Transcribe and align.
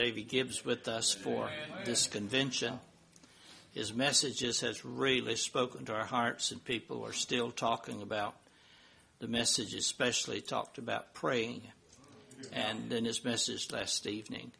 David 0.00 0.28
Gibbs 0.28 0.64
with 0.64 0.88
us 0.88 1.12
for 1.12 1.50
this 1.84 2.06
convention. 2.06 2.80
His 3.74 3.92
messages 3.92 4.62
has 4.62 4.82
really 4.82 5.36
spoken 5.36 5.84
to 5.84 5.94
our 5.94 6.06
hearts, 6.06 6.52
and 6.52 6.64
people 6.64 7.04
are 7.04 7.12
still 7.12 7.50
talking 7.50 8.00
about 8.00 8.34
the 9.18 9.28
message, 9.28 9.74
especially 9.74 10.40
talked 10.40 10.78
about 10.78 11.12
praying, 11.12 11.60
and 12.50 12.88
then 12.88 13.04
his 13.04 13.26
message 13.26 13.70
last 13.70 14.06
evening. 14.06 14.52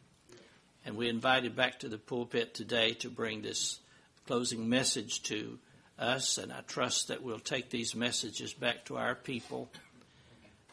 And 0.85 0.95
we 0.95 1.09
invited 1.09 1.55
back 1.55 1.79
to 1.79 1.89
the 1.89 1.97
pulpit 1.97 2.53
today 2.53 2.93
to 2.99 3.09
bring 3.09 3.41
this 3.41 3.79
closing 4.27 4.69
message 4.69 5.23
to 5.23 5.57
us, 5.97 6.37
and 6.37 6.53
I 6.53 6.61
trust 6.67 7.07
that 7.07 7.23
we'll 7.23 7.39
take 7.39 7.71
these 7.71 7.95
messages 7.95 8.53
back 8.53 8.85
to 8.85 8.97
our 8.97 9.15
people. 9.15 9.71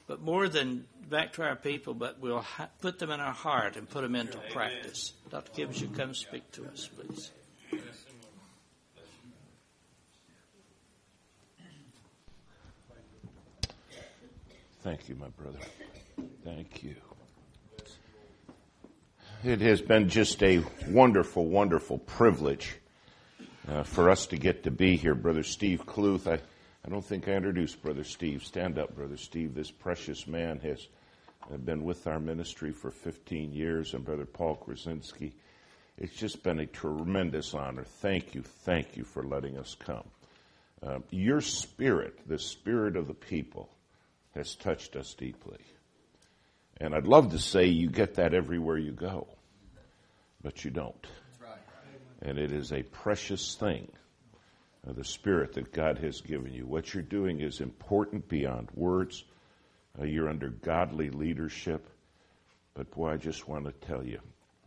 But 0.09 0.23
more 0.23 0.49
than 0.49 0.87
back 1.09 1.35
to 1.35 1.43
our 1.43 1.55
people, 1.55 1.95
but 1.95 2.19
we'll 2.19 2.41
ha- 2.41 2.71
put 2.81 2.99
them 2.99 3.11
in 3.11 3.21
our 3.21 3.33
heart 3.33 3.77
and 3.77 3.89
put 3.89 4.01
them 4.01 4.15
into 4.15 4.39
practice. 4.51 5.13
Dr. 5.31 5.53
Gibbs, 5.55 5.81
you 5.81 5.89
come 5.89 6.15
speak 6.15 6.51
to 6.53 6.67
us, 6.67 6.89
please. 6.89 7.31
Thank 14.83 15.09
you, 15.09 15.17
my 15.17 15.29
brother. 15.29 15.59
Thank 16.45 16.83
you. 16.83 16.95
It 19.45 19.61
has 19.61 19.83
been 19.83 20.09
just 20.09 20.43
a 20.43 20.65
wonderful, 20.89 21.47
wonderful 21.47 21.99
privilege 21.99 22.77
uh, 23.69 23.83
for 23.83 24.09
us 24.09 24.27
to 24.29 24.37
get 24.37 24.65
to 24.65 24.71
be 24.71 24.97
here. 24.97 25.15
Brother 25.15 25.43
Steve 25.43 25.85
Kluth, 25.85 26.27
I, 26.27 26.41
I 26.89 26.91
don't 26.91 27.05
think 27.05 27.29
I 27.29 27.33
introduced 27.33 27.83
Brother 27.83 28.03
Steve. 28.03 28.43
Stand 28.43 28.79
up, 28.79 28.97
Brother 28.97 29.19
Steve. 29.19 29.55
This 29.55 29.71
precious 29.71 30.27
man 30.27 30.59
has 30.61 30.89
uh, 31.53 31.59
been 31.59 31.85
with 31.85 32.07
our 32.07 32.19
ministry 32.19 32.73
for 32.73 32.91
15 32.91 33.53
years, 33.53 33.93
and 33.93 34.03
Brother 34.03 34.25
Paul 34.25 34.57
Krasinski. 34.57 35.35
It's 35.99 36.15
just 36.15 36.43
been 36.43 36.61
a 36.61 36.65
tremendous 36.65 37.53
honor. 37.53 37.85
Thank 37.85 38.35
you, 38.35 38.41
thank 38.41 38.97
you 38.97 39.05
for 39.05 39.23
letting 39.23 39.59
us 39.59 39.77
come. 39.79 40.05
Uh, 40.83 41.01
your 41.11 41.43
spirit, 41.43 42.27
the 42.27 42.39
spirit 42.39 42.97
of 42.97 43.07
the 43.07 43.13
people, 43.13 43.69
has 44.35 44.55
touched 44.55 44.97
us 44.97 45.13
deeply. 45.13 45.61
And 46.79 46.95
I'd 46.95 47.07
love 47.07 47.33
to 47.33 47.39
say 47.39 47.67
you 47.67 47.91
get 47.91 48.15
that 48.15 48.33
everywhere 48.33 48.79
you 48.79 48.93
go, 48.93 49.27
but 50.43 50.65
you 50.65 50.71
don't. 50.71 51.07
And 52.23 52.39
it 52.39 52.51
is 52.51 52.73
a 52.73 52.83
precious 52.83 53.57
thing, 53.57 53.89
the 54.93 55.05
spirit 55.05 55.53
that 55.55 55.73
God 55.73 55.99
has 55.99 56.21
given 56.21 56.53
you. 56.53 56.67
What 56.67 56.95
you're 56.95 57.03
doing 57.03 57.41
is 57.41 57.61
important 57.61 58.29
beyond 58.29 58.69
words. 58.75 59.25
Uh, 60.01 60.05
you're 60.05 60.29
under 60.29 60.49
godly 60.49 61.11
leadership. 61.11 61.89
But 62.75 62.91
boy, 62.93 63.11
I 63.11 63.17
just 63.17 63.49
want 63.49 63.65
to 63.65 63.87
tell 63.87 64.05
you, 64.05 64.21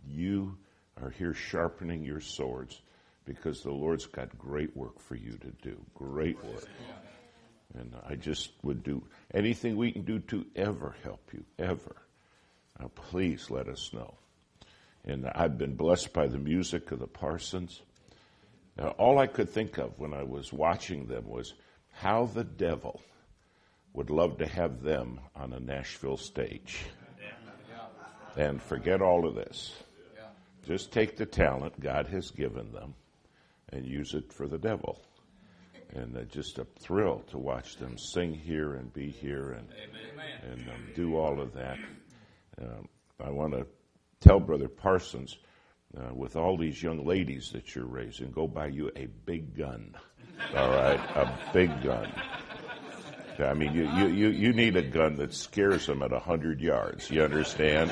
you 0.08 0.58
are 1.02 1.10
here 1.10 1.34
sharpening 1.34 2.04
your 2.04 2.20
swords 2.20 2.82
because 3.26 3.62
the 3.62 3.72
Lord's 3.72 4.06
got 4.06 4.38
great 4.38 4.76
work 4.76 5.00
for 5.00 5.16
you 5.16 5.38
to 5.38 5.52
do. 5.62 5.80
Great 5.96 6.44
work. 6.44 6.68
And 7.78 7.96
I 8.06 8.16
just 8.16 8.52
would 8.64 8.84
do 8.84 9.04
anything 9.34 9.78
we 9.78 9.92
can 9.92 10.04
do 10.04 10.20
to 10.20 10.46
ever 10.56 10.96
help 11.04 11.22
you, 11.32 11.46
ever. 11.58 11.96
Now, 12.80 12.92
please 12.94 13.50
let 13.50 13.70
us 13.70 13.92
know. 13.94 14.16
And 15.06 15.26
I've 15.34 15.58
been 15.58 15.76
blessed 15.76 16.14
by 16.14 16.28
the 16.28 16.38
music 16.38 16.92
of 16.92 17.00
the 17.00 17.08
Parsons. 17.08 17.82
Now, 18.78 18.90
all 18.98 19.20
I 19.20 19.28
could 19.28 19.50
think 19.50 19.78
of 19.78 20.00
when 20.00 20.14
I 20.14 20.24
was 20.24 20.54
watching 20.54 21.08
them 21.08 21.28
was 21.28 21.54
how 21.92 22.26
the 22.26 22.44
devil 22.44 23.02
would 23.94 24.10
love 24.10 24.38
to 24.38 24.48
have 24.48 24.82
them 24.82 25.20
on 25.36 25.54
a 25.54 25.60
Nashville 25.60 26.18
stage. 26.18 26.86
And 28.38 28.62
forget 28.62 29.02
all 29.02 29.28
of 29.28 29.36
this. 29.36 29.74
Just 30.66 30.92
take 30.92 31.18
the 31.18 31.26
talent 31.26 31.80
God 31.80 32.08
has 32.08 32.32
given 32.32 32.72
them 32.72 32.94
and 33.70 33.86
use 33.86 34.14
it 34.14 34.32
for 34.32 34.48
the 34.48 34.58
devil 34.58 35.02
and 35.94 36.16
uh, 36.18 36.22
just 36.24 36.58
a 36.58 36.66
thrill 36.80 37.24
to 37.30 37.38
watch 37.38 37.78
them 37.78 37.98
sing 37.98 38.34
here 38.34 38.74
and 38.76 38.94
be 38.94 39.10
here 39.10 39.52
and 39.52 39.68
and 40.52 40.70
um, 40.70 40.88
do 40.96 41.18
all 41.18 41.40
of 41.42 41.54
that. 41.54 41.78
Um, 42.62 42.88
I 43.24 43.30
want 43.30 43.54
to 43.54 43.66
tell 44.20 44.40
Brother 44.40 44.68
Parsons, 44.68 45.38
uh, 45.98 46.14
with 46.14 46.36
all 46.36 46.58
these 46.58 46.82
young 46.82 47.06
ladies 47.06 47.52
that 47.54 47.76
you're 47.76 47.86
raising, 47.86 48.32
go 48.32 48.48
buy 48.48 48.68
you 48.68 48.92
a 48.96 49.08
big 49.26 49.58
gun. 49.58 49.96
All 50.56 50.70
right, 50.70 51.00
a 51.16 51.40
big 51.54 51.70
gun. 51.84 52.12
I 53.40 53.54
mean, 53.54 53.74
you, 53.74 53.90
you, 53.92 54.08
you, 54.08 54.30
you 54.30 54.54
need 54.54 54.76
a 54.76 54.82
gun 54.82 55.16
that 55.18 55.34
scares 55.34 55.88
them 55.88 56.04
at 56.04 56.14
a 56.14 56.20
hundred 56.20 56.62
yards. 56.62 57.10
You 57.10 57.24
understand? 57.24 57.92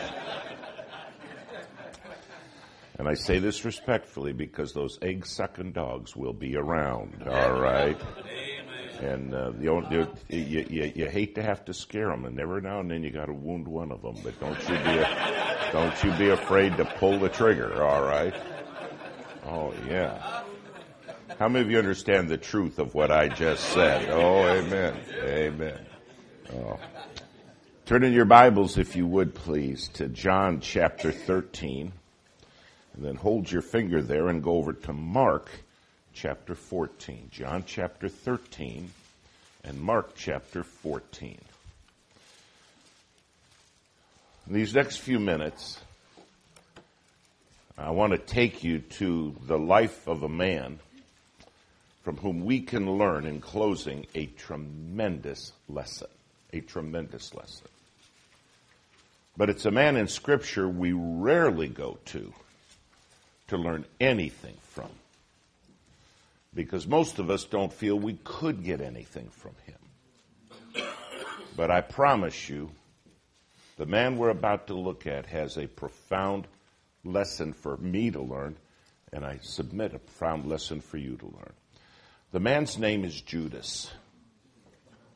And 3.00 3.08
I 3.08 3.14
say 3.14 3.40
this 3.40 3.64
respectfully 3.64 4.34
because 4.34 4.74
those 4.74 5.00
egg 5.02 5.26
sucking 5.26 5.72
dogs 5.72 6.16
will 6.16 6.34
be 6.34 6.58
around, 6.58 7.24
all 7.26 7.60
right? 7.60 8.00
And 9.00 9.34
uh, 9.34 9.54
you, 9.58 9.82
you, 10.28 10.66
you, 10.70 10.92
you, 10.94 11.10
hate 11.10 11.36
to 11.36 11.42
have 11.42 11.64
to 11.66 11.74
scare 11.74 12.10
them, 12.10 12.26
and 12.26 12.38
every 12.38 12.62
now 12.62 12.82
and 12.82 12.92
then 12.92 13.02
you 13.02 13.12
got 13.12 13.28
to 13.28 13.34
wound 13.34 13.66
one 13.66 13.94
of 13.94 14.02
them. 14.02 14.18
But 14.22 14.38
don't 14.42 14.60
you 14.64 14.76
be 14.76 14.98
a, 15.00 15.49
don't 15.72 16.04
you 16.04 16.12
be 16.14 16.30
afraid 16.30 16.78
to 16.78 16.86
pull 16.86 17.20
the 17.20 17.30
trigger. 17.30 17.84
All 17.84 18.04
right? 18.04 18.34
Oh 19.46 19.74
yeah. 19.88 20.44
How 21.38 21.48
many 21.48 21.64
of 21.64 21.72
you 21.72 21.78
understand 21.78 22.28
the 22.28 22.38
truth 22.38 22.80
of 22.80 22.94
what 22.94 23.12
I 23.12 23.30
just 23.30 23.64
said? 23.70 24.10
Oh, 24.10 24.46
amen, 24.46 24.98
amen. 25.24 25.86
Oh. 26.54 26.78
Turn 27.86 28.04
in 28.04 28.12
your 28.12 28.26
Bibles, 28.26 28.78
if 28.78 28.96
you 28.96 29.08
would, 29.08 29.34
please, 29.34 29.88
to 29.94 30.08
John 30.08 30.60
chapter 30.60 31.12
thirteen. 31.12 31.94
And 32.94 33.06
then 33.06 33.16
hold 33.16 33.50
your 33.50 33.62
finger 33.62 34.02
there 34.02 34.28
and 34.28 34.44
go 34.44 34.58
over 34.58 34.74
to 34.74 34.92
Mark 34.92 35.50
chapter 36.14 36.54
14. 36.54 37.30
John 37.32 37.64
chapter 37.66 38.10
13 38.10 38.92
and 39.64 39.80
Mark 39.80 40.16
chapter 40.16 40.64
14. 40.64 41.40
In 44.50 44.56
these 44.56 44.74
next 44.74 44.98
few 44.98 45.20
minutes, 45.20 45.80
I 47.78 47.92
want 47.92 48.14
to 48.14 48.18
take 48.18 48.64
you 48.64 48.80
to 48.80 49.36
the 49.46 49.60
life 49.60 50.08
of 50.08 50.24
a 50.24 50.30
man 50.30 50.80
from 52.02 52.18
whom 52.18 52.44
we 52.44 52.62
can 52.62 52.98
learn 52.98 53.28
in 53.28 53.42
closing 53.42 54.08
a 54.16 54.26
tremendous 54.26 55.52
lesson. 55.68 56.08
A 56.52 56.62
tremendous 56.62 57.36
lesson. 57.36 57.68
But 59.38 59.52
it's 59.52 59.66
a 59.66 59.72
man 59.72 59.96
in 59.98 60.08
Scripture 60.08 60.68
we 60.68 60.94
rarely 60.94 61.68
go 61.68 62.00
to 62.06 62.34
to 63.50 63.58
learn 63.58 63.86
anything 64.00 64.58
from. 64.64 64.90
Because 66.56 66.88
most 66.88 67.20
of 67.20 67.30
us 67.30 67.44
don't 67.44 67.72
feel 67.72 68.00
we 68.00 68.18
could 68.24 68.64
get 68.64 68.82
anything 68.82 69.30
from 69.30 69.52
him. 69.68 70.88
But 71.56 71.70
I 71.70 71.82
promise 71.82 72.50
you, 72.50 72.72
the 73.80 73.86
man 73.86 74.18
we're 74.18 74.30
about 74.30 74.68
to 74.68 74.74
look 74.74 75.08
at 75.08 75.26
has 75.28 75.58
a 75.58 75.66
profound 75.66 76.46
lesson 77.06 77.54
for 77.54 77.78
me 77.78 78.12
to 78.12 78.22
learn, 78.22 78.58
and 79.14 79.24
I 79.24 79.40
submit 79.42 79.96
a 79.96 80.00
profound 80.00 80.46
lesson 80.46 80.82
for 80.82 80.98
you 80.98 81.16
to 81.16 81.26
learn. 81.26 81.54
The 82.34 82.42
man's 82.42 82.78
name 82.78 83.06
is 83.06 83.22
Judas, 83.22 83.90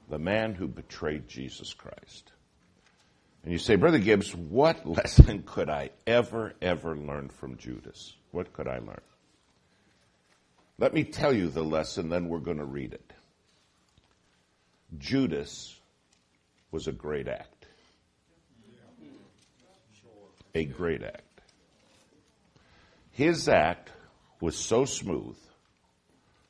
the 0.09 0.17
man 0.17 0.53
who 0.53 0.69
betrayed 0.69 1.27
Jesus 1.27 1.73
Christ. 1.73 2.31
And 3.43 3.51
you 3.51 3.59
say, 3.59 3.75
Brother 3.75 3.99
Gibbs, 3.99 4.33
what 4.33 4.85
lesson 4.87 5.43
could 5.45 5.69
I 5.69 5.89
ever, 6.07 6.53
ever 6.61 6.95
learn 6.95 7.27
from 7.27 7.57
Judas? 7.57 8.15
What 8.31 8.53
could 8.53 8.69
I 8.69 8.77
learn? 8.77 9.01
Let 10.79 10.93
me 10.93 11.03
tell 11.03 11.33
you 11.33 11.49
the 11.49 11.63
lesson, 11.65 12.07
then 12.07 12.29
we're 12.29 12.39
going 12.39 12.59
to 12.59 12.65
read 12.65 12.93
it. 12.93 13.11
Judas 14.97 15.77
was 16.71 16.87
a 16.87 16.93
great 16.93 17.27
act. 17.27 17.52
A 20.55 20.65
great 20.65 21.01
act. 21.01 21.41
His 23.11 23.49
act 23.49 23.89
was 24.39 24.55
so 24.55 24.85
smooth, 24.85 25.37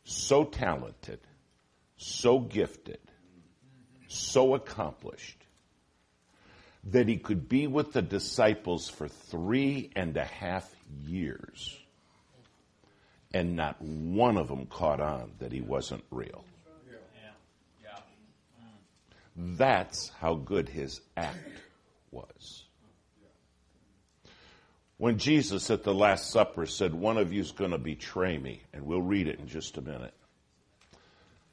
so 0.03 0.44
talented, 0.44 1.19
so 1.97 2.39
gifted, 2.39 3.00
so 4.07 4.55
accomplished, 4.55 5.45
that 6.85 7.07
he 7.07 7.17
could 7.17 7.47
be 7.47 7.67
with 7.67 7.94
the 7.94 8.01
disciples 8.01 8.89
for 8.89 9.07
three 9.07 9.89
and 9.95 10.17
a 10.17 10.25
half 10.25 10.69
years. 11.06 11.77
And 13.33 13.56
not 13.56 13.81
one 13.81 14.38
of 14.38 14.49
them 14.49 14.65
caught 14.65 14.99
on 14.99 15.31
that 15.39 15.51
he 15.51 15.61
wasn't 15.61 16.03
real. 16.11 16.44
Mm. 19.38 19.57
That's 19.57 20.09
how 20.19 20.35
good 20.35 20.69
his 20.69 20.99
act 21.15 21.38
was. 22.11 22.62
When 25.03 25.17
Jesus 25.17 25.69
at 25.69 25.83
the 25.83 25.94
Last 25.94 26.31
Supper 26.31 26.65
said, 26.65 26.94
One 26.94 27.17
of 27.17 27.33
you 27.33 27.41
is 27.41 27.51
going 27.51 27.71
to 27.71 27.77
betray 27.77 28.38
me, 28.38 28.63
and 28.71 28.85
we'll 28.85 29.01
read 29.01 29.27
it 29.27 29.38
in 29.38 29.50
just 29.50 29.77
a 29.77 29.81
minute, 29.81 30.13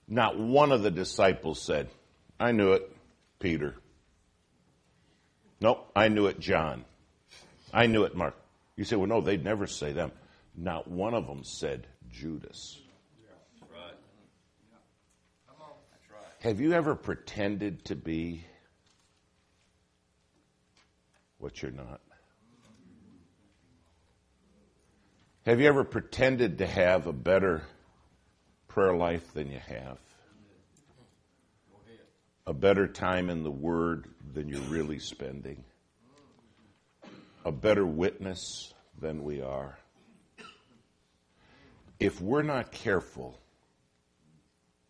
not 0.07 0.39
one 0.39 0.71
of 0.71 0.85
the 0.85 0.91
disciples 0.93 1.61
said, 1.61 1.89
I 2.39 2.53
knew 2.53 2.75
it, 2.75 2.89
Peter. 3.41 3.75
Nope, 5.61 5.91
I 5.97 6.07
knew 6.07 6.27
it, 6.27 6.39
John. 6.39 6.85
I 7.75 7.87
knew 7.87 8.05
it, 8.05 8.15
Mark. 8.15 8.37
You 8.77 8.85
say, 8.85 8.95
well, 8.95 9.09
no, 9.09 9.21
they'd 9.21 9.43
never 9.43 9.67
say 9.67 9.91
them. 9.91 10.13
Not 10.57 10.87
one 10.87 11.15
of 11.15 11.27
them 11.27 11.43
said 11.43 11.89
Judas. 12.09 12.79
Have 16.39 16.61
you 16.61 16.73
ever 16.73 16.95
pretended 16.95 17.85
to 17.87 17.97
be 17.97 18.45
what 21.39 21.61
you're 21.61 21.73
not? 21.73 22.01
Have 25.47 25.59
you 25.59 25.69
ever 25.69 25.85
pretended 25.85 26.59
to 26.59 26.67
have 26.67 27.07
a 27.07 27.15
better 27.15 27.63
prayer 28.69 28.95
life 28.95 29.33
than 29.33 29.51
you 29.51 29.59
have? 29.59 29.97
A 32.47 32.53
better 32.53 32.87
time 32.87 33.31
in 33.31 33.43
the 33.43 33.51
Word 33.51 34.07
than 34.35 34.51
you're 34.51 34.61
really 34.63 34.99
spending? 34.99 35.65
A 37.47 37.53
better 37.53 37.87
witness 37.87 38.75
than 39.01 39.25
we 39.25 39.41
are? 39.41 39.79
If 41.99 42.21
we're 42.21 42.43
not 42.43 42.71
careful, 42.71 43.39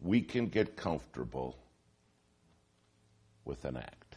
we 0.01 0.21
can 0.21 0.49
get 0.49 0.77
comfortable 0.77 1.57
with 3.45 3.65
an 3.65 3.77
act. 3.77 4.10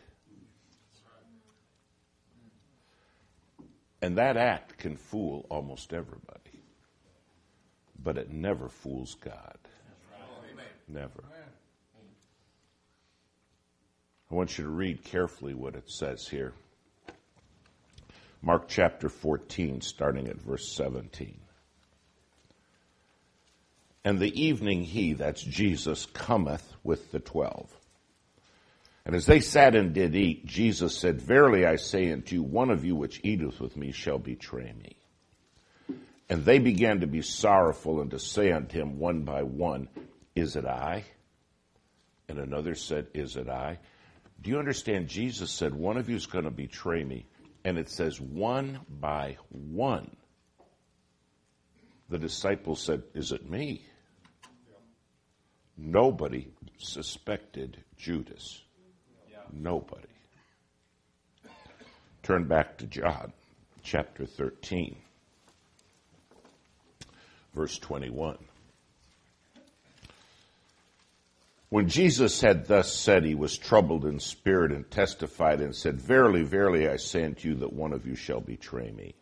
And 4.04 4.18
that 4.18 4.36
act 4.36 4.78
can 4.80 4.98
fool 4.98 5.46
almost 5.50 5.94
everybody. 5.94 6.60
But 8.04 8.18
it 8.18 8.30
never 8.30 8.68
fools 8.68 9.16
God. 9.16 9.58
Never. 10.90 11.24
I 14.30 14.36
want 14.36 14.58
you 14.58 14.66
to 14.66 14.70
read 14.70 15.06
carefully 15.06 15.54
what 15.54 15.76
it 15.76 15.90
says 15.90 16.28
here. 16.28 16.52
Mark 18.42 18.68
chapter 18.68 19.08
14, 19.08 19.80
starting 19.80 20.28
at 20.28 20.36
verse 20.36 20.76
17. 20.76 21.40
And 24.04 24.20
the 24.20 24.38
evening 24.38 24.84
he, 24.84 25.14
that's 25.14 25.42
Jesus, 25.42 26.08
cometh 26.08 26.76
with 26.84 27.14
the 27.14 27.22
twelve. 27.22 27.74
And 29.06 29.16
as 29.16 29.26
they 29.26 29.42
sat 29.42 29.76
and 29.76 29.94
did 29.94 30.16
eat, 30.16 30.46
Jesus 30.46 30.98
said, 30.98 31.22
Verily 31.22 31.66
I 31.66 31.76
say 31.76 32.12
unto 32.12 32.36
you, 32.36 32.44
one 32.44 32.70
of 32.70 32.86
you 32.86 32.96
which 32.96 33.20
eateth 33.24 33.60
with 33.60 33.76
me 33.76 33.92
shall 33.92 34.18
betray 34.18 34.74
me. 34.74 34.96
And 36.30 36.46
they 36.46 36.60
began 36.60 37.02
to 37.02 37.08
be 37.08 37.22
sorrowful 37.22 38.02
and 38.02 38.12
to 38.12 38.20
say 38.20 38.52
unto 38.52 38.80
him 38.80 38.98
one 38.98 39.24
by 39.24 39.44
one, 39.44 39.90
Is 40.36 40.56
it 40.56 40.66
I? 40.66 41.04
And 42.30 42.40
another 42.40 42.76
said, 42.76 43.08
Is 43.14 43.36
it 43.36 43.50
I? 43.50 43.80
Do 44.42 44.50
you 44.50 44.58
understand? 44.58 45.10
Jesus 45.10 45.52
said, 45.52 45.74
One 45.74 45.98
of 45.98 46.10
you 46.10 46.16
is 46.16 46.26
going 46.26 46.46
to 46.46 46.52
betray 46.52 47.04
me. 47.04 47.26
And 47.66 47.78
it 47.78 47.90
says, 47.90 48.20
One 48.22 48.80
by 48.90 49.38
one. 49.50 50.16
The 52.10 52.18
disciples 52.18 52.82
said, 52.82 53.04
Is 53.14 53.34
it 53.34 53.50
me? 53.50 53.86
Nobody 55.78 56.48
suspected 56.78 57.84
Judas. 57.98 58.63
Nobody. 59.60 60.08
Turn 62.24 62.46
back 62.46 62.78
to 62.78 62.86
John 62.86 63.34
chapter 63.84 64.26
13, 64.26 64.96
verse 67.54 67.78
21. 67.80 68.38
When 71.70 71.90
Jesus 71.90 72.40
had 72.40 72.68
thus 72.68 72.94
said, 72.94 73.26
he 73.26 73.36
was 73.36 73.58
troubled 73.58 74.06
in 74.06 74.20
spirit 74.20 74.72
and 74.72 74.90
testified 74.90 75.60
and 75.60 75.76
said, 75.76 76.00
Verily, 76.00 76.44
verily, 76.44 76.88
I 76.88 76.98
say 76.98 77.26
unto 77.26 77.50
you 77.50 77.56
that 77.56 77.74
one 77.74 77.94
of 77.94 78.06
you 78.06 78.16
shall 78.16 78.40
betray 78.40 78.92
me. 78.92 79.16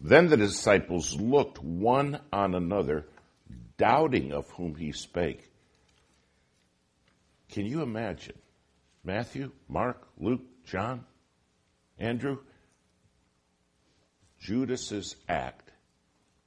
Then 0.00 0.28
the 0.28 0.36
disciples 0.36 1.20
looked 1.20 1.62
one 1.62 2.20
on 2.32 2.54
another, 2.54 3.04
doubting 3.76 4.32
of 4.32 4.48
whom 4.52 4.74
he 4.76 4.92
spake. 4.92 5.50
Can 7.50 7.66
you 7.66 7.82
imagine? 7.82 8.38
Matthew, 9.08 9.52
Mark, 9.70 10.06
Luke, 10.18 10.42
John, 10.66 11.02
Andrew? 11.98 12.40
Judas's 14.38 15.16
act 15.26 15.72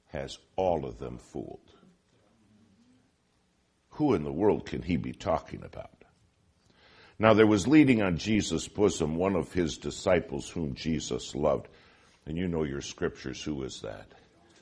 has 0.10 0.38
all 0.56 0.86
of 0.86 1.00
them 1.00 1.18
fooled. 1.18 1.72
Who 3.94 4.14
in 4.14 4.24
the 4.24 4.32
world 4.32 4.68
can 4.68 4.84
he 4.84 4.96
be 4.96 5.12
talking 5.12 5.64
about? 5.64 6.04
Now 7.18 7.34
there 7.34 7.48
was 7.48 7.68
leading 7.68 8.04
on 8.04 8.18
Jesus' 8.18 8.68
bosom 8.68 9.16
one 9.16 9.36
of 9.36 9.52
his 9.52 9.80
disciples 9.80 10.48
whom 10.48 10.76
Jesus 10.76 11.34
loved. 11.34 11.68
And 12.28 12.38
you 12.38 12.48
know 12.48 12.64
your 12.64 12.82
scriptures. 12.82 13.42
Who 13.42 13.64
is 13.64 13.82
that? 13.82 14.06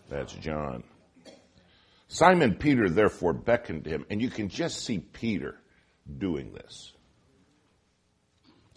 That's 0.07 0.33
John. 0.35 0.85
Simon 2.07 2.55
Peter 2.55 2.87
therefore 2.87 3.33
beckoned 3.33 3.85
him, 3.85 4.05
and 4.09 4.21
you 4.21 4.29
can 4.29 4.47
just 4.47 4.85
see 4.85 4.99
Peter 4.99 5.55
doing 6.17 6.53
this. 6.53 6.93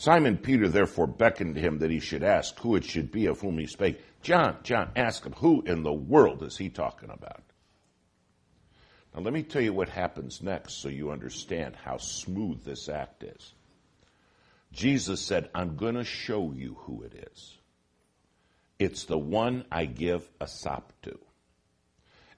Simon 0.03 0.37
Peter 0.37 0.69
therefore 0.69 1.07
beckoned 1.07 1.57
him 1.57 1.79
that 1.79 1.93
he 1.93 2.01
should 2.01 2.25
ask 2.25 2.59
who 2.59 2.75
it 2.75 2.83
should 2.83 3.13
be 3.13 3.27
of 3.27 3.41
whom 3.41 3.57
he 3.57 3.69
spake. 3.69 4.01
John, 4.21 4.57
John, 4.65 4.91
ask 4.97 5.25
him, 5.25 5.33
who 5.35 5.63
in 5.63 5.85
the 5.85 5.93
world 5.93 6.43
is 6.43 6.57
he 6.57 6.71
talking 6.71 7.09
about? 7.09 7.45
Now 9.15 9.21
let 9.21 9.33
me 9.33 9.45
tell 9.45 9.63
you 9.63 9.73
what 9.73 9.89
happens 9.89 10.43
next 10.43 10.83
so 10.83 10.89
you 10.89 11.13
understand 11.13 11.77
how 11.77 11.99
smooth 11.99 12.65
this 12.65 12.89
act 12.89 13.23
is. 13.23 13.55
Jesus 14.73 15.21
said, 15.21 15.49
I'm 15.55 15.77
going 15.77 15.95
to 15.95 16.03
show 16.03 16.51
you 16.53 16.79
who 16.81 17.05
it 17.05 17.31
is. 17.33 17.57
It's 18.81 19.05
the 19.05 19.19
one 19.19 19.67
I 19.71 19.85
give 19.85 20.29
a 20.41 20.49
sop 20.49 20.93
to. 21.03 21.17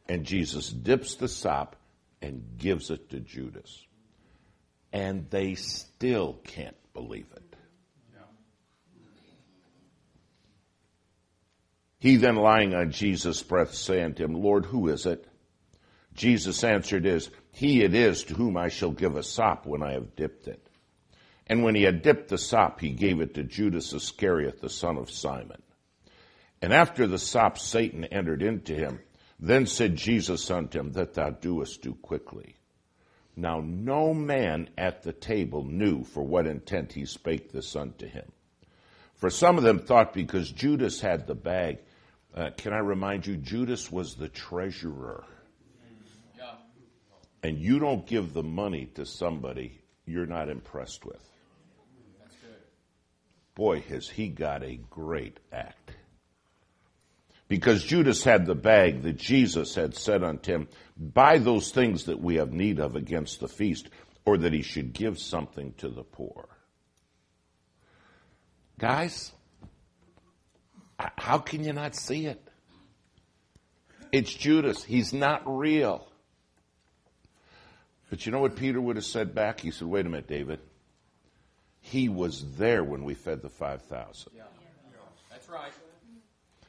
And 0.07 0.27
Jesus 0.27 0.69
dips 0.69 1.15
the 1.15 1.29
sop 1.29 1.77
and 2.21 2.45
gives 2.59 2.91
it 2.91 3.09
to 3.09 3.21
Judas. 3.21 3.87
And 4.93 5.31
they 5.31 5.55
still 5.55 6.35
can't 6.45 6.77
believe 6.93 7.29
it. 7.34 7.34
He 12.05 12.17
then 12.17 12.37
lying 12.37 12.75
on 12.75 12.91
Jesus' 12.91 13.43
breast 13.43 13.83
said 13.83 14.19
to 14.19 14.25
him, 14.25 14.35
Lord, 14.35 14.67
who 14.67 14.89
is 14.89 15.07
it? 15.07 15.27
Jesus 16.15 16.63
answered 16.63 17.07
is, 17.07 17.31
He 17.51 17.83
it 17.83 17.95
is 17.95 18.25
to 18.25 18.35
whom 18.35 18.59
I 18.59 18.69
shall 18.69 18.91
give 18.91 19.17
a 19.17 19.23
sop 19.23 19.65
when 19.65 19.83
I 19.83 19.93
have 19.93 20.15
dipped 20.15 20.47
it. 20.47 20.69
And 21.47 21.65
when 21.65 21.75
he 21.75 21.85
had 21.85 22.03
dipped 22.03 22.29
the 22.29 22.37
sop, 22.37 22.79
he 22.79 22.91
gave 22.91 23.23
it 23.23 23.33
to 23.33 23.43
Judas 23.43 23.95
Iscariot, 23.95 24.61
the 24.61 24.69
son 24.69 24.99
of 24.99 25.11
Simon. 25.11 25.63
And 26.61 26.75
after 26.75 27.07
the 27.07 27.19
sop, 27.19 27.59
Satan 27.59 28.05
entered 28.05 28.43
into 28.43 28.75
him. 28.75 29.01
Then 29.41 29.65
said 29.65 29.97
Jesus 29.97 30.51
unto 30.51 30.79
him, 30.79 30.93
That 30.93 31.15
thou 31.15 31.31
doest 31.31 31.81
do 31.81 31.95
quickly. 31.95 32.57
Now 33.35 33.63
no 33.65 34.13
man 34.13 34.69
at 34.77 35.05
the 35.05 35.15
table 35.15 35.65
knew 35.65 36.05
for 36.05 36.23
what 36.23 36.47
intent 36.47 36.93
he 36.93 37.07
spake 37.07 37.51
this 37.51 37.75
unto 37.75 38.07
him. 38.07 38.31
For 39.15 39.31
some 39.31 39.57
of 39.57 39.65
them 39.65 39.79
thought 39.79 40.13
because 40.13 40.51
Judas 40.51 41.01
had 41.01 41.27
the 41.27 41.35
bag, 41.35 41.79
uh, 42.35 42.51
can 42.57 42.73
I 42.73 42.79
remind 42.79 43.27
you, 43.27 43.37
Judas 43.37 43.91
was 43.91 44.17
the 44.17 44.29
treasurer. 44.29 45.25
And 47.43 47.59
you 47.59 47.79
don't 47.79 48.07
give 48.07 48.33
the 48.33 48.43
money 48.43 48.87
to 48.95 49.05
somebody 49.05 49.83
you're 50.07 50.27
not 50.27 50.49
impressed 50.49 51.05
with. 51.05 51.21
Boy, 53.55 53.81
has 53.83 54.09
he 54.09 54.29
got 54.29 54.65
a 54.65 54.81
great 54.91 55.39
act. 55.53 55.93
Because 57.47 57.85
Judas 57.85 58.25
had 58.25 58.47
the 58.47 58.55
bag 58.55 59.03
that 59.03 59.17
Jesus 59.17 59.75
had 59.75 59.95
said 59.95 60.25
unto 60.25 60.53
him, 60.53 60.69
Buy 60.97 61.39
those 61.39 61.71
things 61.71 62.05
that 62.07 62.19
we 62.19 62.37
have 62.37 62.53
need 62.53 62.81
of 62.81 62.97
against 62.97 63.41
the 63.41 63.49
feast, 63.49 63.91
or 64.25 64.39
that 64.39 64.53
he 64.53 64.63
should 64.63 64.93
give 64.93 65.19
something 65.19 65.75
to 65.75 65.89
the 65.89 66.03
poor. 66.03 66.49
Guys, 68.79 69.33
how 71.17 71.39
can 71.39 71.65
you 71.65 71.73
not 71.73 71.95
see 71.95 72.27
it? 72.27 72.41
It's 74.13 74.33
Judas. 74.33 74.85
He's 74.85 75.13
not 75.13 75.43
real. 75.45 76.07
But 78.11 78.27
you 78.27 78.33
know 78.33 78.39
what 78.39 78.57
Peter 78.57 78.81
would 78.81 78.97
have 78.97 79.05
said 79.05 79.35
back? 79.35 79.61
He 79.61 79.71
said, 79.71 79.89
Wait 79.89 80.07
a 80.07 80.09
minute, 80.09 80.29
David. 80.29 80.61
He 81.81 82.09
was 82.09 82.45
there 82.57 82.85
when 82.85 83.05
we 83.05 83.15
fed 83.15 83.43
the 83.43 83.49
5,000. 83.49 84.33
Yeah. 84.35 84.45
That's 85.31 85.49
right. 85.49 85.73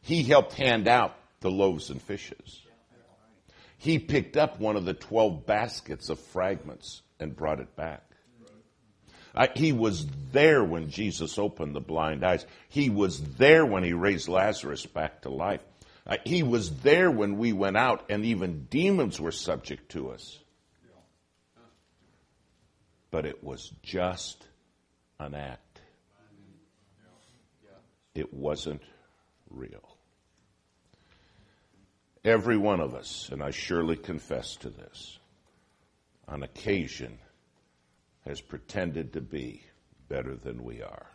He 0.01 0.23
helped 0.23 0.53
hand 0.53 0.87
out 0.87 1.15
the 1.39 1.51
loaves 1.51 1.89
and 1.89 2.01
fishes. 2.01 2.61
He 3.77 3.99
picked 3.99 4.37
up 4.37 4.59
one 4.59 4.75
of 4.75 4.85
the 4.85 4.93
12 4.93 5.45
baskets 5.45 6.09
of 6.09 6.19
fragments 6.19 7.01
and 7.19 7.35
brought 7.35 7.59
it 7.59 7.75
back. 7.75 8.03
He 9.55 9.73
was 9.73 10.05
there 10.31 10.63
when 10.63 10.89
Jesus 10.89 11.37
opened 11.37 11.75
the 11.75 11.81
blind 11.81 12.23
eyes. 12.23 12.45
He 12.69 12.89
was 12.89 13.21
there 13.35 13.65
when 13.65 13.83
he 13.83 13.93
raised 13.93 14.27
Lazarus 14.27 14.85
back 14.85 15.21
to 15.21 15.29
life. 15.29 15.61
Uh, 16.07 16.17
he 16.23 16.43
was 16.43 16.81
there 16.81 17.09
when 17.09 17.37
we 17.37 17.51
went 17.51 17.77
out 17.77 18.05
and 18.09 18.23
even 18.25 18.65
demons 18.69 19.19
were 19.19 19.31
subject 19.31 19.89
to 19.91 20.11
us. 20.11 20.39
But 23.11 23.25
it 23.25 23.43
was 23.43 23.71
just 23.81 24.45
an 25.19 25.33
act. 25.33 25.81
It 28.13 28.33
wasn't 28.33 28.81
real. 29.49 29.97
Every 32.23 32.57
one 32.57 32.79
of 32.79 32.95
us, 32.95 33.29
and 33.31 33.43
I 33.43 33.51
surely 33.51 33.97
confess 33.97 34.55
to 34.57 34.69
this, 34.69 35.19
on 36.27 36.43
occasion 36.43 37.19
has 38.25 38.41
pretended 38.41 39.13
to 39.13 39.21
be 39.21 39.63
better 40.07 40.35
than 40.35 40.63
we 40.63 40.81
are, 40.81 41.07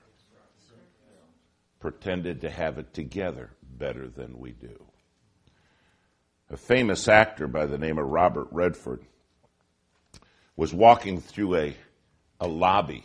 pretended 1.79 2.41
to 2.41 2.51
have 2.51 2.79
it 2.79 2.93
together 2.93 3.51
better 3.63 4.09
than 4.09 4.39
we 4.39 4.53
do. 4.53 4.85
A 6.51 6.57
famous 6.57 7.09
actor 7.09 7.47
by 7.47 7.67
the 7.67 7.79
name 7.79 7.99
of 7.99 8.07
Robert 8.07 8.49
Redford 8.51 9.05
was 10.57 10.75
walking 10.75 11.21
through 11.21 11.57
a, 11.57 11.77
a 12.41 12.49
lobby 12.49 13.05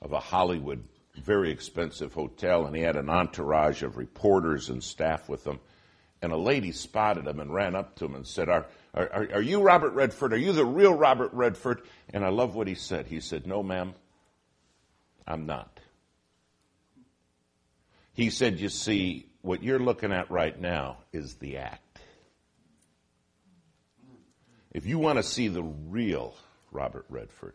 of 0.00 0.12
a 0.12 0.20
Hollywood 0.20 0.82
very 1.16 1.50
expensive 1.50 2.12
hotel, 2.12 2.66
and 2.66 2.74
he 2.74 2.82
had 2.82 2.96
an 2.96 3.10
entourage 3.10 3.82
of 3.82 3.96
reporters 3.96 4.70
and 4.70 4.82
staff 4.82 5.28
with 5.28 5.46
him. 5.46 5.60
And 6.20 6.32
a 6.32 6.36
lady 6.36 6.72
spotted 6.72 7.26
him 7.26 7.40
and 7.40 7.52
ran 7.52 7.74
up 7.74 7.96
to 7.96 8.04
him 8.04 8.14
and 8.14 8.26
said, 8.26 8.48
are, 8.48 8.66
are, 8.94 9.28
are 9.34 9.42
you 9.42 9.60
Robert 9.60 9.92
Redford? 9.92 10.32
Are 10.32 10.38
you 10.38 10.52
the 10.52 10.64
real 10.64 10.94
Robert 10.94 11.32
Redford? 11.32 11.82
And 12.12 12.24
I 12.24 12.28
love 12.28 12.54
what 12.54 12.66
he 12.66 12.74
said. 12.74 13.06
He 13.06 13.20
said, 13.20 13.46
No, 13.46 13.62
ma'am, 13.62 13.94
I'm 15.26 15.46
not. 15.46 15.80
He 18.12 18.30
said, 18.30 18.60
You 18.60 18.68
see, 18.68 19.26
what 19.40 19.62
you're 19.62 19.78
looking 19.78 20.12
at 20.12 20.30
right 20.30 20.58
now 20.58 20.98
is 21.12 21.34
the 21.36 21.56
act. 21.58 22.00
If 24.70 24.86
you 24.86 24.98
want 24.98 25.18
to 25.18 25.22
see 25.22 25.48
the 25.48 25.62
real 25.62 26.34
Robert 26.70 27.04
Redford, 27.08 27.54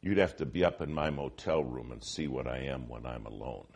you'd 0.00 0.18
have 0.18 0.36
to 0.36 0.46
be 0.46 0.64
up 0.64 0.80
in 0.80 0.92
my 0.92 1.10
motel 1.10 1.62
room 1.62 1.90
and 1.92 2.02
see 2.02 2.28
what 2.28 2.46
I 2.46 2.58
am 2.66 2.88
when 2.88 3.06
I'm 3.06 3.26
alone. 3.26 3.66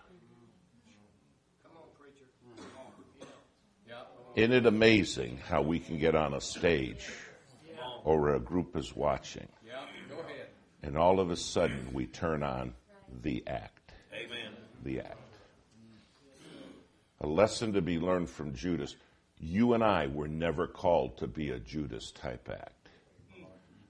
Isn't 4.37 4.53
it 4.53 4.67
amazing 4.67 5.38
how 5.49 5.62
we 5.62 5.79
can 5.79 5.99
get 5.99 6.15
on 6.15 6.35
a 6.35 6.43
stage 6.43 7.09
or 8.07 8.35
a 8.35 8.41
group 8.41 8.77
is 8.77 8.95
watching? 8.95 9.49
Yeah, 9.67 9.83
go 10.09 10.21
ahead. 10.21 10.47
And 10.83 10.97
all 10.97 11.19
of 11.19 11.31
a 11.31 11.37
sudden 11.37 11.89
we 11.93 12.07
turn 12.07 12.45
on 12.45 12.73
the 13.23 13.43
act. 13.49 13.93
Amen. 14.15 14.53
The 14.85 15.01
act. 15.01 15.19
A 17.21 17.27
lesson 17.27 17.73
to 17.73 17.83
be 17.83 17.99
learned 17.99 18.31
from 18.31 18.55
Judas. 18.55 18.95
You 19.39 19.75
and 19.75 19.83
I 19.83 20.07
were 20.07 20.29
never 20.29 20.69
called 20.69 21.19
to 21.19 21.27
be 21.27 21.51
a 21.51 21.59
Judas 21.59 22.13
type 22.13 22.49
act. 22.49 22.89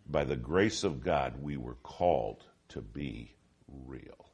By 0.08 0.25
the 0.25 0.37
grace 0.37 0.82
of 0.82 1.04
God, 1.04 1.35
we 1.42 1.58
were 1.58 1.76
called 1.82 2.44
to 2.70 2.80
be 2.80 3.35
real. 3.87 4.30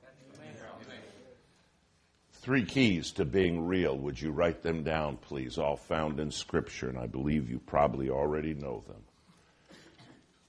Three 2.31 2.65
keys 2.65 3.13
to 3.13 3.25
being 3.25 3.67
real. 3.67 3.97
Would 3.99 4.21
you 4.21 4.31
write 4.31 4.63
them 4.63 4.83
down, 4.83 5.17
please? 5.17 5.59
All 5.59 5.77
found 5.77 6.21
in 6.21 6.31
Scripture, 6.31 6.89
and 6.89 6.99
I 6.99 7.07
believe 7.07 7.49
you 7.49 7.59
probably 7.59 8.11
already 8.11 8.55
know 8.55 8.85
them. 8.87 9.03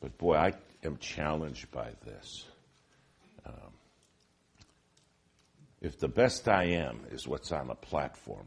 But 0.03 0.17
boy, 0.17 0.35
I 0.35 0.53
am 0.83 0.97
challenged 0.97 1.71
by 1.71 1.91
this. 2.05 2.45
Um, 3.45 3.71
if 5.81 5.97
the 5.97 6.09
best 6.09 6.49
I 6.49 6.65
am 6.65 6.99
is 7.09 7.25
what's 7.25 7.53
on 7.53 7.69
a 7.69 7.75
platform, 7.75 8.45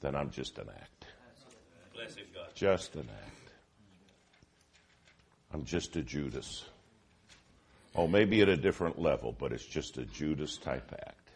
then 0.00 0.16
I'm 0.16 0.30
just 0.30 0.58
an 0.58 0.68
act. 0.68 1.06
Just 2.56 2.96
an 2.96 3.08
act. 3.08 3.52
I'm 5.54 5.64
just 5.64 5.94
a 5.94 6.02
Judas. 6.02 6.64
Oh, 7.94 8.08
maybe 8.08 8.40
at 8.40 8.48
a 8.48 8.56
different 8.56 9.00
level, 9.00 9.36
but 9.38 9.52
it's 9.52 9.64
just 9.64 9.98
a 9.98 10.04
Judas 10.04 10.56
type 10.56 10.92
act. 10.92 11.30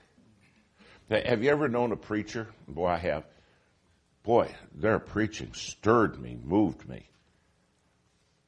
Now, 1.08 1.20
Have 1.24 1.44
you 1.44 1.50
ever 1.50 1.68
known 1.68 1.92
a 1.92 1.96
preacher? 1.96 2.48
Boy, 2.66 2.88
I 2.88 2.96
have. 2.96 3.24
Boy, 4.24 4.52
their 4.74 4.98
preaching 4.98 5.52
stirred 5.54 6.20
me, 6.20 6.36
moved 6.42 6.88
me. 6.88 7.06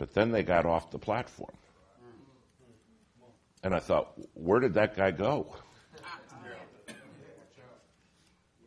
But 0.03 0.15
then 0.15 0.33
they 0.33 0.43
got 0.43 0.67
off 0.67 0.91
the 0.91 0.99
platform. 0.99 1.55
And 3.63 3.73
I 3.73 3.79
thought, 3.79 4.15
where 4.35 4.59
did 4.59 4.75
that 4.75 4.97
guy 4.97 5.13
go? 5.13 5.55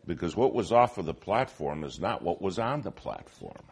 Because 0.07 0.33
what 0.33 0.53
was 0.53 0.71
off 0.71 0.97
of 0.97 1.05
the 1.05 1.13
platform 1.13 1.83
is 1.83 1.99
not 1.99 2.21
what 2.21 2.41
was 2.41 2.57
on 2.57 2.83
the 2.83 2.91
platform. 2.91 3.65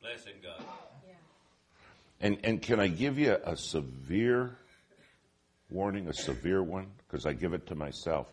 Bless 0.00 0.24
him, 0.24 0.34
God. 0.40 0.64
And, 2.20 2.38
and 2.44 2.62
can 2.62 2.78
I 2.78 2.86
give 2.86 3.18
you 3.18 3.36
a 3.44 3.56
severe 3.56 4.56
warning, 5.68 6.06
a 6.06 6.14
severe 6.14 6.62
one? 6.62 6.92
Because 6.98 7.26
I 7.26 7.32
give 7.32 7.54
it 7.54 7.66
to 7.66 7.74
myself. 7.74 8.28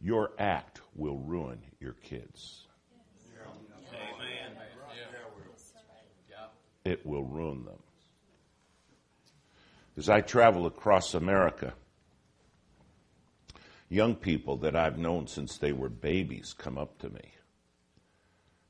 Your 0.00 0.32
act 0.40 0.80
will 0.96 1.18
ruin 1.18 1.60
your 1.78 1.92
kids. 1.92 2.66
Amen. 4.26 4.56
It 6.86 7.04
will 7.04 7.24
ruin 7.24 7.64
them. 7.64 7.82
As 9.96 10.08
I 10.08 10.20
travel 10.20 10.66
across 10.66 11.14
America, 11.14 11.74
young 13.88 14.14
people 14.14 14.58
that 14.58 14.76
I've 14.76 14.96
known 14.96 15.26
since 15.26 15.58
they 15.58 15.72
were 15.72 15.88
babies 15.88 16.54
come 16.56 16.78
up 16.78 16.96
to 17.00 17.10
me. 17.10 17.32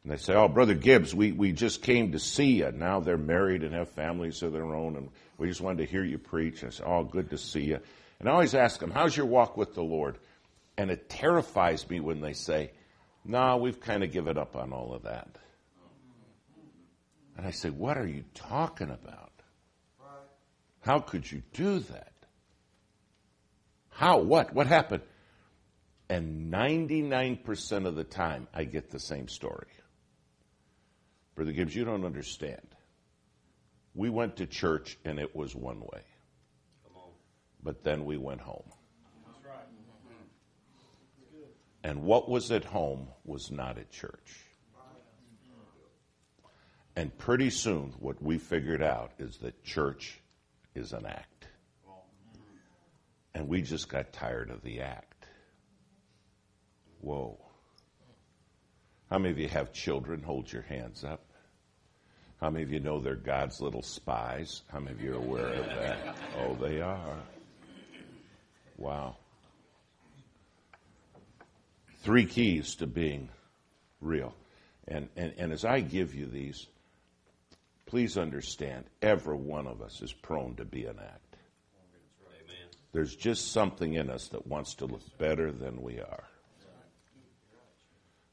And 0.03 0.13
they 0.13 0.17
say, 0.17 0.35
Oh, 0.35 0.49
Brother 0.49 0.73
Gibbs, 0.73 1.15
we, 1.15 1.33
we 1.33 1.53
just 1.53 1.83
came 1.83 2.13
to 2.13 2.19
see 2.19 2.53
you. 2.53 2.73
Now 2.73 3.01
they're 3.01 3.19
married 3.19 3.63
and 3.63 3.75
have 3.75 3.91
families 3.91 4.43
of 4.43 4.55
their 4.55 4.75
own, 4.75 4.97
and 4.97 5.11
we 5.37 5.49
just 5.49 5.61
wanted 5.61 5.85
to 5.85 5.91
hear 5.91 6.05
you 6.05 6.17
preach. 6.17 6.63
And 6.63 6.73
I 6.73 6.75
say, 6.75 6.85
Oh, 6.87 7.05
good 7.05 7.29
to 7.31 7.39
see 7.39 7.65
you. 7.65 7.81
And 8.19 8.31
I 8.31 8.33
always 8.33 8.55
ask 8.55 8.81
them, 8.81 8.91
How's 8.91 9.15
your 9.15 9.27
walk 9.27 9.59
with 9.59 9.75
the 9.75 9.83
Lord? 9.83 10.17
And 10.79 10.91
it 10.91 11.11
terrifies 11.11 11.87
me 11.91 12.01
when 12.01 12.23
they 12.23 12.33
say, 12.33 12.71
No, 13.27 13.39
nah, 13.39 13.57
we've 13.59 13.81
kind 13.81 14.03
of 14.03 14.11
given 14.11 14.39
up 14.39 14.57
on 14.57 14.73
all 14.73 14.95
of 14.95 15.03
that. 15.03 15.29
And 17.37 17.47
I 17.47 17.51
say, 17.51 17.71
What 17.71 17.99
are 17.99 18.07
you 18.07 18.25
talking 18.35 18.91
about? 18.91 19.33
How 20.81 21.01
could 21.01 21.31
you 21.31 21.43
do 21.53 21.81
that? 21.81 22.13
How? 23.91 24.19
What? 24.19 24.55
What 24.55 24.67
happened? 24.67 25.03
And 26.09 26.53
99% 26.53 27.87
of 27.87 27.97
the 27.97 28.05
time, 28.05 28.47
I 28.55 28.65
get 28.65 28.91
the 28.91 29.01
same 29.01 29.27
story. 29.27 29.67
Brother 31.35 31.51
Gibbs, 31.53 31.75
you 31.75 31.85
don't 31.85 32.05
understand. 32.05 32.63
We 33.95 34.09
went 34.11 34.37
to 34.37 34.47
church 34.47 34.97
and 35.05 35.19
it 35.19 35.35
was 35.35 35.55
one 35.55 35.81
way. 35.81 36.03
But 37.63 37.83
then 37.83 38.05
we 38.05 38.17
went 38.17 38.41
home. 38.41 38.71
And 41.83 42.03
what 42.03 42.29
was 42.29 42.53
at 42.53 42.65
home 42.65 43.09
was 43.25 43.51
not 43.51 43.79
at 43.79 43.91
church. 43.91 44.46
And 46.97 47.17
pretty 47.19 47.51
soon, 47.51 47.93
what 48.01 48.23
we 48.23 48.39
figured 48.39 48.83
out 48.83 49.13
is 49.19 49.37
that 49.39 49.63
church 49.63 50.19
is 50.75 50.95
an 50.95 51.05
act. 51.05 51.47
And 53.35 53.49
we 53.49 53.61
just 53.61 53.91
got 53.91 54.15
tired 54.15 54.51
of 54.51 54.63
the 54.63 54.81
act. 54.81 55.27
Whoa. 57.03 57.39
How 59.11 59.19
many 59.19 59.31
of 59.31 59.39
you 59.39 59.49
have 59.49 59.75
children? 59.75 60.23
Hold 60.23 60.51
your 60.51 60.63
hands 60.63 61.05
up. 61.05 61.23
How 62.41 62.49
many 62.49 62.65
of 62.65 62.73
you 62.73 62.81
know 62.81 62.99
they're 62.99 63.15
God's 63.15 63.61
little 63.61 63.83
spies? 63.83 64.63
How 64.73 64.81
many 64.81 64.93
of 64.93 65.03
you 65.03 65.13
are 65.13 65.19
aware 65.19 65.53
of 65.53 65.67
that? 65.67 66.17
Oh, 66.39 66.55
they 66.55 66.81
are. 66.81 67.19
Wow. 68.79 69.17
Three 72.01 72.25
keys 72.27 72.75
to 72.77 72.87
being 72.87 73.29
real. 74.01 74.35
And, 74.89 75.09
and, 75.17 75.35
and 75.37 75.53
as 75.53 75.65
I 75.65 75.81
give 75.81 76.15
you 76.15 76.27
these, 76.27 76.67
please 77.87 78.19
understand 78.19 78.85
every 79.01 79.37
one 79.37 79.67
of 79.67 79.81
us 79.81 80.03
is 80.03 80.13
prone 80.13 80.55
to 80.57 80.65
be 80.65 80.85
an 80.85 80.99
act. 80.99 81.37
There's 82.93 83.15
just 83.15 83.53
something 83.53 83.95
in 83.95 84.11
us 84.11 84.29
that 84.29 84.47
wants 84.47 84.75
to 84.77 84.87
look 84.87 85.03
better 85.19 85.53
than 85.53 85.83
we 85.83 86.01
are. 86.01 86.25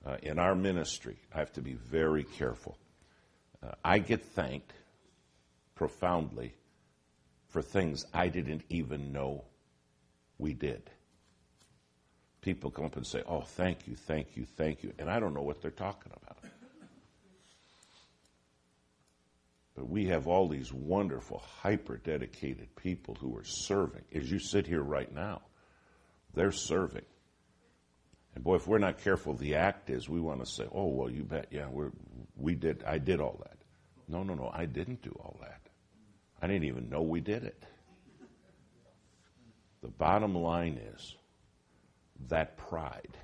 Uh, 0.06 0.18
in 0.22 0.40
our 0.40 0.56
ministry, 0.56 1.18
I 1.34 1.40
have 1.40 1.54
to 1.54 1.62
be 1.62 1.74
very 1.74 2.24
careful. 2.24 2.78
Uh, 3.62 3.72
I 3.84 4.00
get 4.00 4.24
thanked 4.24 4.74
profoundly 5.76 6.54
for 7.50 7.62
things 7.62 8.06
I 8.14 8.28
didn't 8.28 8.64
even 8.70 9.14
know 9.14 9.46
we 10.38 10.54
did. 10.54 10.90
People 12.42 12.72
come 12.72 12.86
up 12.86 12.98
and 12.98 13.08
say, 13.08 13.24
Oh, 13.28 13.42
thank 13.42 13.88
you, 13.88 13.96
thank 13.96 14.36
you, 14.36 14.46
thank 14.58 14.84
you. 14.84 14.92
And 15.00 15.10
I 15.10 15.20
don't 15.20 15.34
know 15.34 15.42
what 15.42 15.62
they're 15.62 15.72
talking 15.72 16.12
about. 16.22 16.38
But 19.76 19.90
we 19.90 20.06
have 20.06 20.28
all 20.28 20.48
these 20.48 20.72
wonderful, 20.72 21.40
hyper 21.62 21.98
dedicated 21.98 22.76
people 22.76 23.16
who 23.16 23.36
are 23.38 23.44
serving. 23.44 24.04
As 24.14 24.32
you 24.32 24.40
sit 24.40 24.68
here 24.68 24.84
right 24.84 25.12
now, 25.14 25.42
they're 26.34 26.52
serving. 26.52 27.06
And 28.36 28.44
boy, 28.44 28.56
if 28.56 28.68
we're 28.68 28.78
not 28.78 29.00
careful, 29.00 29.34
the 29.34 29.56
act 29.56 29.90
is 29.90 30.08
we 30.08 30.20
want 30.20 30.44
to 30.44 30.52
say, 30.52 30.68
"Oh, 30.72 30.88
well, 30.88 31.10
you 31.10 31.24
bet, 31.24 31.48
yeah, 31.52 31.68
we 31.70 31.86
we 32.36 32.56
did, 32.56 32.84
I 32.84 32.98
did 32.98 33.20
all 33.20 33.40
that." 33.44 33.58
No, 34.08 34.24
no, 34.24 34.34
no, 34.34 34.50
I 34.54 34.66
didn't 34.66 35.02
do 35.02 35.16
all 35.20 35.38
that. 35.42 35.62
I 36.42 36.48
didn't 36.48 36.66
even 36.66 36.90
know 36.90 37.02
we 37.02 37.22
did 37.22 37.44
it. 37.44 37.64
The 39.82 39.90
bottom 39.90 40.36
line 40.36 40.80
is 40.94 41.16
that 42.30 42.58
pride 42.58 43.18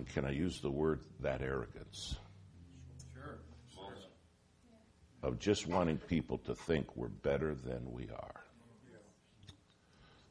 And 0.00 0.08
can 0.08 0.24
I 0.24 0.30
use 0.30 0.60
the 0.60 0.70
word 0.70 1.00
that 1.20 1.42
arrogance? 1.42 2.16
Of 5.22 5.38
just 5.38 5.66
wanting 5.66 5.98
people 5.98 6.38
to 6.38 6.54
think 6.54 6.96
we're 6.96 7.08
better 7.08 7.54
than 7.54 7.92
we 7.92 8.04
are. 8.04 8.40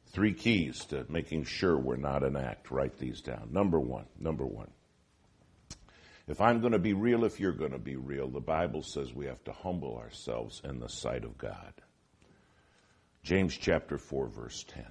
Three 0.08 0.34
keys 0.34 0.84
to 0.86 1.06
making 1.08 1.44
sure 1.44 1.78
we're 1.78 1.96
not 1.96 2.24
an 2.24 2.36
act. 2.36 2.72
Write 2.72 2.98
these 2.98 3.20
down. 3.20 3.50
Number 3.52 3.78
one, 3.78 4.06
number 4.18 4.44
one. 4.44 4.70
If 6.26 6.40
I'm 6.40 6.60
going 6.60 6.72
to 6.72 6.80
be 6.80 6.92
real, 6.92 7.24
if 7.24 7.38
you're 7.38 7.52
going 7.52 7.72
to 7.72 7.78
be 7.78 7.96
real, 7.96 8.28
the 8.28 8.40
Bible 8.40 8.82
says 8.82 9.14
we 9.14 9.26
have 9.26 9.42
to 9.44 9.52
humble 9.52 9.96
ourselves 9.96 10.60
in 10.64 10.80
the 10.80 10.88
sight 10.88 11.24
of 11.24 11.38
God. 11.38 11.72
James 13.22 13.56
chapter 13.56 13.98
4, 13.98 14.28
verse 14.28 14.64
10. 14.68 14.84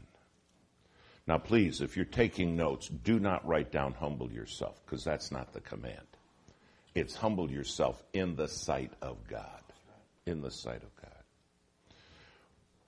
Now, 1.28 1.38
please, 1.38 1.82
if 1.82 1.96
you're 1.96 2.06
taking 2.06 2.56
notes, 2.56 2.88
do 2.88 3.20
not 3.20 3.48
write 3.48 3.72
down 3.72 3.94
humble 3.94 4.32
yourself, 4.32 4.82
because 4.86 5.04
that's 5.04 5.32
not 5.32 5.54
the 5.54 5.62
command. 5.62 6.08
It's 6.96 7.16
humble 7.16 7.52
yourself 7.52 8.04
in 8.14 8.36
the 8.36 8.48
sight 8.48 8.92
of 9.02 9.28
God. 9.28 9.62
In 10.30 10.42
the 10.42 10.52
sight 10.52 10.84
of 10.84 10.96
God. 10.96 11.24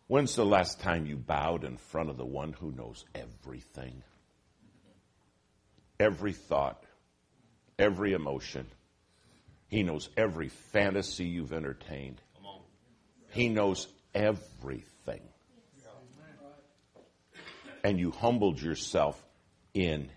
When's 0.05 0.35
the 0.35 0.45
last 0.45 0.79
time 0.79 1.07
you 1.07 1.17
bowed 1.17 1.63
in 1.63 1.77
front 1.77 2.11
of 2.11 2.17
the 2.17 2.23
one 2.23 2.53
who 2.53 2.71
knows 2.71 3.03
everything? 3.15 4.03
Every 5.99 6.33
thought, 6.33 6.83
every 7.79 8.13
emotion. 8.13 8.67
He 9.69 9.81
knows 9.81 10.07
every 10.15 10.49
fantasy 10.49 11.25
you've 11.25 11.51
entertained. 11.51 12.21
He 13.31 13.49
knows 13.49 13.87
everything. 14.13 15.23
And 17.83 17.99
you 17.99 18.11
humbled 18.11 18.61
yourself 18.61 19.19
in 19.73 20.11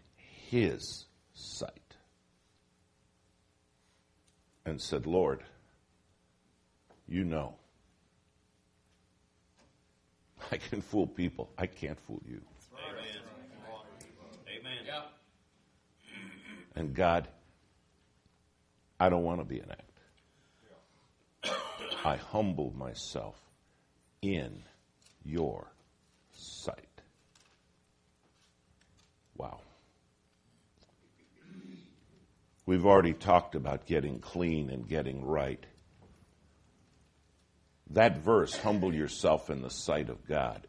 His 0.50 1.06
sight 1.32 1.96
and 4.66 4.78
said, 4.78 5.06
Lord, 5.06 5.42
you 7.14 7.24
know. 7.24 7.54
I 10.50 10.56
can 10.56 10.82
fool 10.82 11.06
people. 11.06 11.48
I 11.56 11.66
can't 11.66 11.98
fool 12.00 12.20
you. 12.26 12.40
Amen. 12.90 13.04
Amen. 14.58 15.02
And 16.74 16.92
God, 16.92 17.28
I 18.98 19.08
don't 19.08 19.22
want 19.22 19.38
to 19.38 19.44
be 19.44 19.60
an 19.60 19.70
act. 19.70 19.80
I 22.04 22.16
humble 22.16 22.72
myself 22.76 23.40
in 24.20 24.64
your 25.24 25.72
sight. 26.32 27.00
Wow. 29.36 29.60
We've 32.66 32.84
already 32.84 33.12
talked 33.12 33.54
about 33.54 33.86
getting 33.86 34.18
clean 34.18 34.70
and 34.70 34.88
getting 34.88 35.24
right. 35.24 35.64
That 37.90 38.18
verse, 38.18 38.56
humble 38.56 38.94
yourself 38.94 39.50
in 39.50 39.62
the 39.62 39.70
sight 39.70 40.08
of 40.08 40.26
God, 40.26 40.66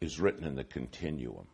is 0.00 0.20
written 0.20 0.44
in 0.44 0.56
the 0.56 0.64
continuum. 0.64 1.46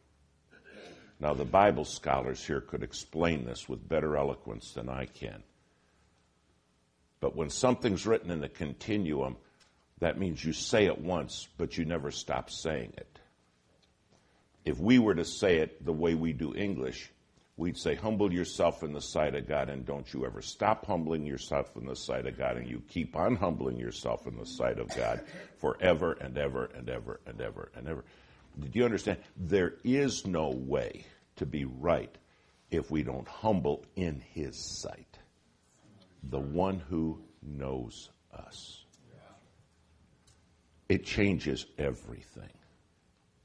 Now, 1.21 1.35
the 1.35 1.45
Bible 1.45 1.85
scholars 1.85 2.45
here 2.45 2.61
could 2.61 2.83
explain 2.83 3.45
this 3.45 3.69
with 3.69 3.89
better 3.89 4.17
eloquence 4.17 4.73
than 4.73 4.89
I 4.89 5.07
can. 5.07 5.43
But 7.21 7.37
when 7.37 7.51
something's 7.51 8.07
written 8.07 8.31
in 8.33 8.41
the 8.41 8.49
continuum, 8.49 9.37
that 10.01 10.19
means 10.19 10.45
you 10.45 10.53
say 10.53 10.87
it 10.87 11.01
once, 11.01 11.47
but 11.57 11.79
you 11.79 11.85
never 11.85 12.11
stop 12.11 12.51
saying 12.51 12.93
it. 12.97 13.21
If 14.65 14.81
we 14.81 14.99
were 14.99 15.15
to 15.15 15.25
say 15.25 15.59
it 15.59 15.85
the 15.85 15.93
way 15.93 16.15
we 16.15 16.33
do 16.33 16.55
English, 16.55 17.11
we'd 17.57 17.77
say, 17.77 17.95
Humble 17.95 18.33
yourself 18.33 18.83
in 18.83 18.93
the 18.93 19.01
sight 19.01 19.35
of 19.35 19.49
God, 19.49 19.69
and 19.69 19.85
don't 19.85 20.13
you 20.13 20.25
ever 20.25 20.43
stop 20.43 20.87
humbling 20.87 21.27
yourself 21.27 21.77
in 21.77 21.87
the 21.87 21.97
sight 21.97 22.27
of 22.27 22.39
God, 22.39 22.57
and 22.57 22.69
you 22.69 22.83
keep 22.89 23.17
on 23.17 23.37
humbling 23.37 23.79
yourself 23.79 24.27
in 24.27 24.37
the 24.37 24.47
sight 24.47 24.79
of 24.79 24.89
God 24.95 25.23
forever 25.59 26.13
and 26.13 26.37
ever 26.39 26.67
and 26.75 26.89
ever 26.89 27.21
and 27.27 27.41
ever 27.41 27.71
and 27.77 27.89
ever. 27.89 28.05
Did 28.59 28.75
you 28.75 28.85
understand? 28.85 29.19
There 29.37 29.75
is 29.85 30.27
no 30.27 30.51
way 30.51 31.05
to 31.37 31.47
be 31.47 31.65
right 31.65 32.15
if 32.71 32.91
we 32.91 33.03
don't 33.03 33.29
humble 33.29 33.85
in 33.97 34.23
His 34.33 34.57
sight, 34.81 35.19
the 36.23 36.41
one 36.41 36.79
who 36.79 37.23
knows 37.43 38.11
us. 38.33 38.85
It 40.89 41.07
changes 41.07 41.65
everything. 41.79 42.53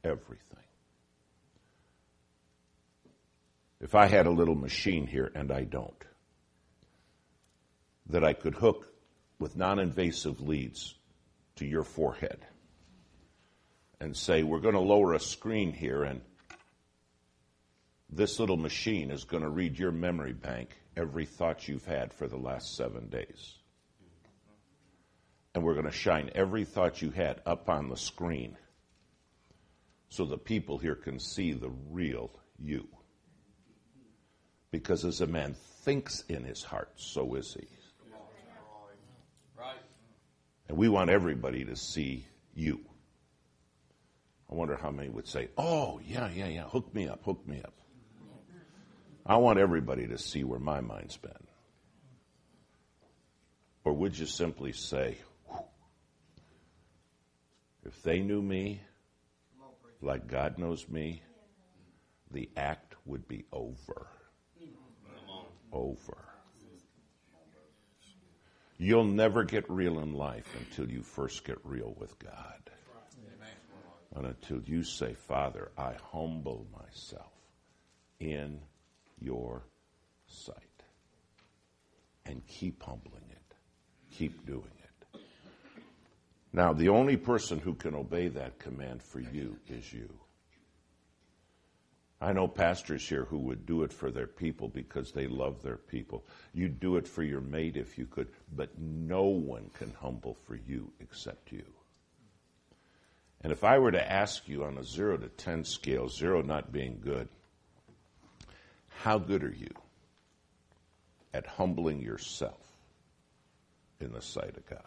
Everything. 0.04 0.67
If 3.80 3.94
I 3.94 4.08
had 4.08 4.26
a 4.26 4.32
little 4.32 4.56
machine 4.56 5.06
here, 5.06 5.32
and 5.36 5.52
I 5.52 5.64
don't, 5.64 6.04
that 8.10 8.24
I 8.24 8.34
could 8.34 8.56
hook 8.56 8.92
with 9.40 9.56
non 9.56 9.80
invasive 9.80 10.42
leads 10.42 10.96
to 11.58 11.66
your 11.66 11.84
forehead 11.84 12.40
and 14.00 14.16
say, 14.16 14.44
We're 14.44 14.60
going 14.60 14.74
to 14.74 14.80
lower 14.80 15.14
a 15.14 15.20
screen 15.20 15.74
here, 15.74 16.04
and 16.04 16.22
this 18.10 18.40
little 18.40 18.58
machine 18.58 19.12
is 19.12 19.26
going 19.26 19.44
to 19.44 19.50
read 19.50 19.78
your 19.78 19.92
memory 19.92 20.34
bank 20.34 20.70
every 20.96 21.26
thought 21.26 21.68
you've 21.68 21.86
had 21.86 22.14
for 22.14 22.28
the 22.28 22.38
last 22.38 22.76
seven 22.76 23.10
days. 23.10 23.54
And 25.54 25.64
we're 25.64 25.74
going 25.74 25.86
to 25.86 25.92
shine 25.92 26.32
every 26.34 26.66
thought 26.66 27.02
you 27.02 27.12
had 27.12 27.42
up 27.46 27.70
on 27.70 27.90
the 27.90 27.98
screen 27.98 28.58
so 30.10 30.26
the 30.26 30.38
people 30.38 30.78
here 30.78 30.96
can 30.96 31.20
see 31.20 31.52
the 31.52 31.72
real 31.90 32.32
you. 32.60 32.88
Because 34.72 35.06
as 35.06 35.22
a 35.22 35.28
man 35.28 35.56
thinks 35.84 36.24
in 36.28 36.44
his 36.44 36.64
heart, 36.64 36.92
so 36.96 37.36
is 37.36 37.54
he. 37.54 37.68
Right. 39.58 39.76
And 40.68 40.78
we 40.78 40.90
want 40.90 41.10
everybody 41.10 41.66
to 41.66 41.76
see 41.76 42.26
you. 42.54 42.82
I 44.52 44.56
wonder 44.56 44.76
how 44.76 44.92
many 44.92 45.10
would 45.10 45.28
say, 45.28 45.50
Oh, 45.58 46.00
yeah, 46.06 46.30
yeah, 46.30 46.48
yeah, 46.48 46.64
hook 46.64 46.94
me 46.94 47.08
up, 47.08 47.24
hook 47.24 47.48
me 47.48 47.62
up. 47.64 47.74
I 49.26 49.38
want 49.38 49.60
everybody 49.60 50.08
to 50.08 50.18
see 50.18 50.44
where 50.44 50.60
my 50.60 50.80
mind's 50.80 51.18
been. 51.18 51.32
Or 53.84 53.94
would 53.94 54.18
you 54.18 54.26
simply 54.26 54.72
say, 54.72 55.18
if 57.86 58.04
they 58.04 58.20
knew 58.20 58.42
me 58.42 58.82
like 60.02 60.28
God 60.28 60.58
knows 60.58 60.88
me, 60.88 61.22
the 62.32 62.50
act 62.56 62.96
would 63.06 63.28
be 63.28 63.46
over. 63.52 64.08
Over. 65.78 66.18
You'll 68.80 69.06
never 69.06 69.44
get 69.44 69.70
real 69.70 70.00
in 70.00 70.14
life 70.14 70.48
until 70.60 70.90
you 70.90 71.04
first 71.04 71.46
get 71.46 71.60
real 71.64 71.96
with 72.00 72.18
God. 72.18 72.72
And 74.16 74.26
until 74.26 74.60
you 74.64 74.84
say, 74.84 75.14
Father, 75.14 75.72
I 75.78 75.94
humble 76.12 76.66
myself 76.72 77.32
in 78.20 78.60
your 79.22 79.68
sight. 80.26 80.56
And 82.26 82.42
keep 82.48 82.82
humbling 82.82 83.30
it. 83.30 83.56
Keep 84.10 84.48
doing 84.48 84.64
it. 84.80 85.22
Now, 86.54 86.74
the 86.74 86.90
only 86.90 87.18
person 87.18 87.60
who 87.60 87.76
can 87.76 87.94
obey 87.94 88.30
that 88.30 88.58
command 88.58 89.04
for 89.04 89.20
you 89.20 89.58
is 89.70 89.94
you. 89.94 90.10
I 92.20 92.34
know 92.34 92.48
pastors 92.48 93.08
here 93.08 93.26
who 93.26 93.38
would 93.40 93.66
do 93.68 93.84
it 93.84 93.94
for 93.94 94.10
their 94.10 94.26
people 94.26 94.68
because 94.70 95.12
they 95.12 95.28
love 95.28 95.62
their 95.62 95.78
people. 95.78 96.26
You'd 96.54 96.80
do 96.80 96.96
it 96.98 97.08
for 97.08 97.22
your 97.22 97.42
mate 97.42 97.78
if 97.78 97.98
you 97.98 98.08
could, 98.08 98.30
but 98.56 98.70
no 98.80 99.24
one 99.24 99.70
can 99.78 99.94
humble 99.94 100.36
for 100.46 100.56
you 100.56 100.92
except 101.00 101.52
you. 101.52 101.64
And 103.42 103.54
if 103.54 103.64
I 103.64 103.78
were 103.78 103.92
to 103.92 104.12
ask 104.12 104.48
you 104.48 104.64
on 104.64 104.80
a 104.80 104.84
zero 104.84 105.18
to 105.18 105.28
ten 105.28 105.64
scale, 105.64 106.10
zero 106.10 106.42
not 106.42 106.72
being 106.72 107.00
good, 107.04 107.28
how 108.90 109.20
good 109.20 109.44
are 109.44 109.56
you 109.56 109.74
at 111.36 111.46
humbling 111.46 112.02
yourself 112.02 112.66
in 114.00 114.12
the 114.12 114.24
sight 114.24 114.58
of 114.58 114.66
God? 114.68 114.82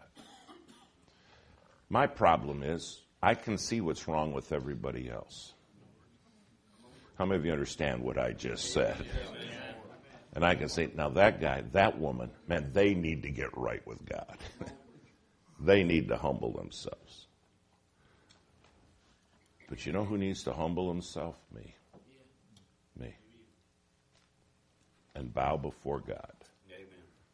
My 1.88 2.08
problem 2.08 2.64
is 2.64 3.02
I 3.22 3.34
can 3.34 3.56
see 3.56 3.80
what's 3.80 4.08
wrong 4.08 4.32
with 4.32 4.50
everybody 4.50 5.08
else. 5.08 5.54
How 7.20 7.26
many 7.26 7.38
of 7.38 7.44
you 7.44 7.52
understand 7.52 8.02
what 8.02 8.16
I 8.16 8.32
just 8.32 8.72
said? 8.72 8.96
And 10.32 10.42
I 10.42 10.54
can 10.54 10.70
say, 10.70 10.88
now 10.96 11.10
that 11.10 11.38
guy, 11.38 11.62
that 11.72 11.98
woman, 11.98 12.30
man, 12.48 12.70
they 12.72 12.94
need 12.94 13.24
to 13.24 13.30
get 13.30 13.54
right 13.58 13.86
with 13.86 14.02
God. 14.06 14.38
they 15.60 15.84
need 15.84 16.08
to 16.08 16.16
humble 16.16 16.50
themselves. 16.50 17.26
But 19.68 19.84
you 19.84 19.92
know 19.92 20.02
who 20.02 20.16
needs 20.16 20.44
to 20.44 20.54
humble 20.54 20.88
himself? 20.88 21.36
Me. 21.54 21.74
Me. 22.98 23.14
And 25.14 25.34
bow 25.34 25.58
before 25.58 26.00
God. 26.00 26.32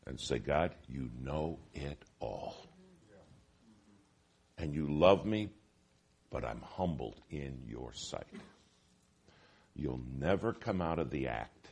And 0.04 0.18
say, 0.18 0.40
God, 0.40 0.74
you 0.88 1.10
know 1.22 1.60
it 1.74 2.02
all. 2.18 2.56
And 4.58 4.74
you 4.74 4.88
love 4.88 5.24
me, 5.24 5.50
but 6.32 6.44
I'm 6.44 6.60
humbled 6.60 7.20
in 7.30 7.62
your 7.68 7.92
sight. 7.94 8.26
You'll 9.76 10.00
never 10.18 10.52
come 10.52 10.80
out 10.80 10.98
of 10.98 11.10
the 11.10 11.28
act 11.28 11.68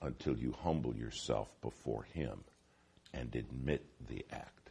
until 0.00 0.36
you 0.36 0.52
humble 0.52 0.96
yourself 0.96 1.48
before 1.60 2.04
Him 2.04 2.44
and 3.12 3.34
admit 3.36 3.84
the 4.08 4.24
act. 4.32 4.70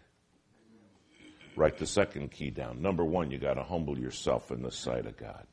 Write 1.56 1.78
the 1.78 1.88
second 1.88 2.32
key 2.32 2.50
down. 2.50 2.82
Number 2.82 3.06
one, 3.06 3.32
you 3.32 3.38
got 3.38 3.54
to 3.54 3.63
humble 3.63 3.98
yourself 3.98 4.52
in 4.52 4.62
the 4.62 4.71
sight 4.71 5.06
of 5.06 5.15
God. 5.15 5.45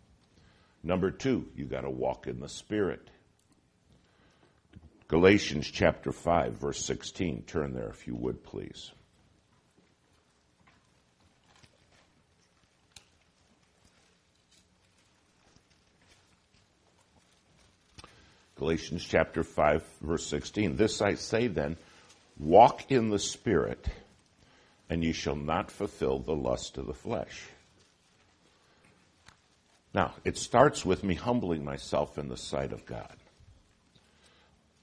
Number 0.83 1.11
two, 1.11 1.47
you 1.55 1.67
got 1.67 1.83
to 1.83 1.91
walk 1.91 2.27
in 2.27 2.41
the 2.41 2.49
Spirit. 2.49 3.09
Galatians 5.07 5.71
chapter 5.71 6.11
5, 6.11 6.55
verse 6.55 6.85
16. 6.85 7.43
Turn 7.47 7.75
there 7.75 7.91
if 7.91 8.07
you 8.07 8.17
would, 8.17 8.43
please. 8.43 8.91
Galatians 18.57 19.05
chapter 19.05 19.43
5, 19.43 19.85
verse 20.03 20.27
16. 20.27 20.77
This 20.77 21.01
I 21.01 21.15
say 21.15 21.49
then, 21.49 21.77
walk 22.39 22.91
in 22.91 23.11
the 23.11 23.19
Spirit, 23.19 23.87
and 24.89 25.03
ye 25.03 25.13
shall 25.13 25.37
not 25.37 25.71
fulfill 25.71 26.19
the 26.19 26.35
lust 26.35 26.79
of 26.79 26.87
the 26.87 26.95
flesh. 26.95 27.49
Now, 29.95 30.15
it 30.25 30.39
starts 30.39 30.85
with 30.85 31.05
me 31.05 31.15
humbling 31.15 31.65
myself 31.65 32.19
in 32.19 32.29
the 32.29 32.37
sight 32.37 32.73
of 32.73 32.87
God. 32.87 33.17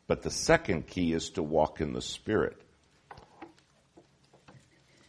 But 0.07 0.23
the 0.23 0.31
second 0.31 0.87
key 0.87 1.13
is 1.13 1.29
to 1.31 1.43
walk 1.43 1.81
in 1.81 1.93
the 1.93 2.01
Spirit. 2.01 2.59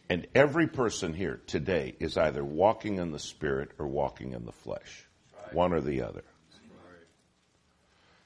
And 0.09 0.27
every 0.35 0.67
person 0.67 1.13
here 1.13 1.39
today 1.47 1.95
is 1.99 2.17
either 2.17 2.43
walking 2.43 2.97
in 2.97 3.11
the 3.11 3.19
Spirit 3.19 3.71
or 3.79 3.87
walking 3.87 4.33
in 4.33 4.45
the 4.45 4.51
flesh, 4.51 5.05
right. 5.41 5.53
one 5.53 5.73
or 5.73 5.81
the 5.81 6.01
other. 6.01 6.23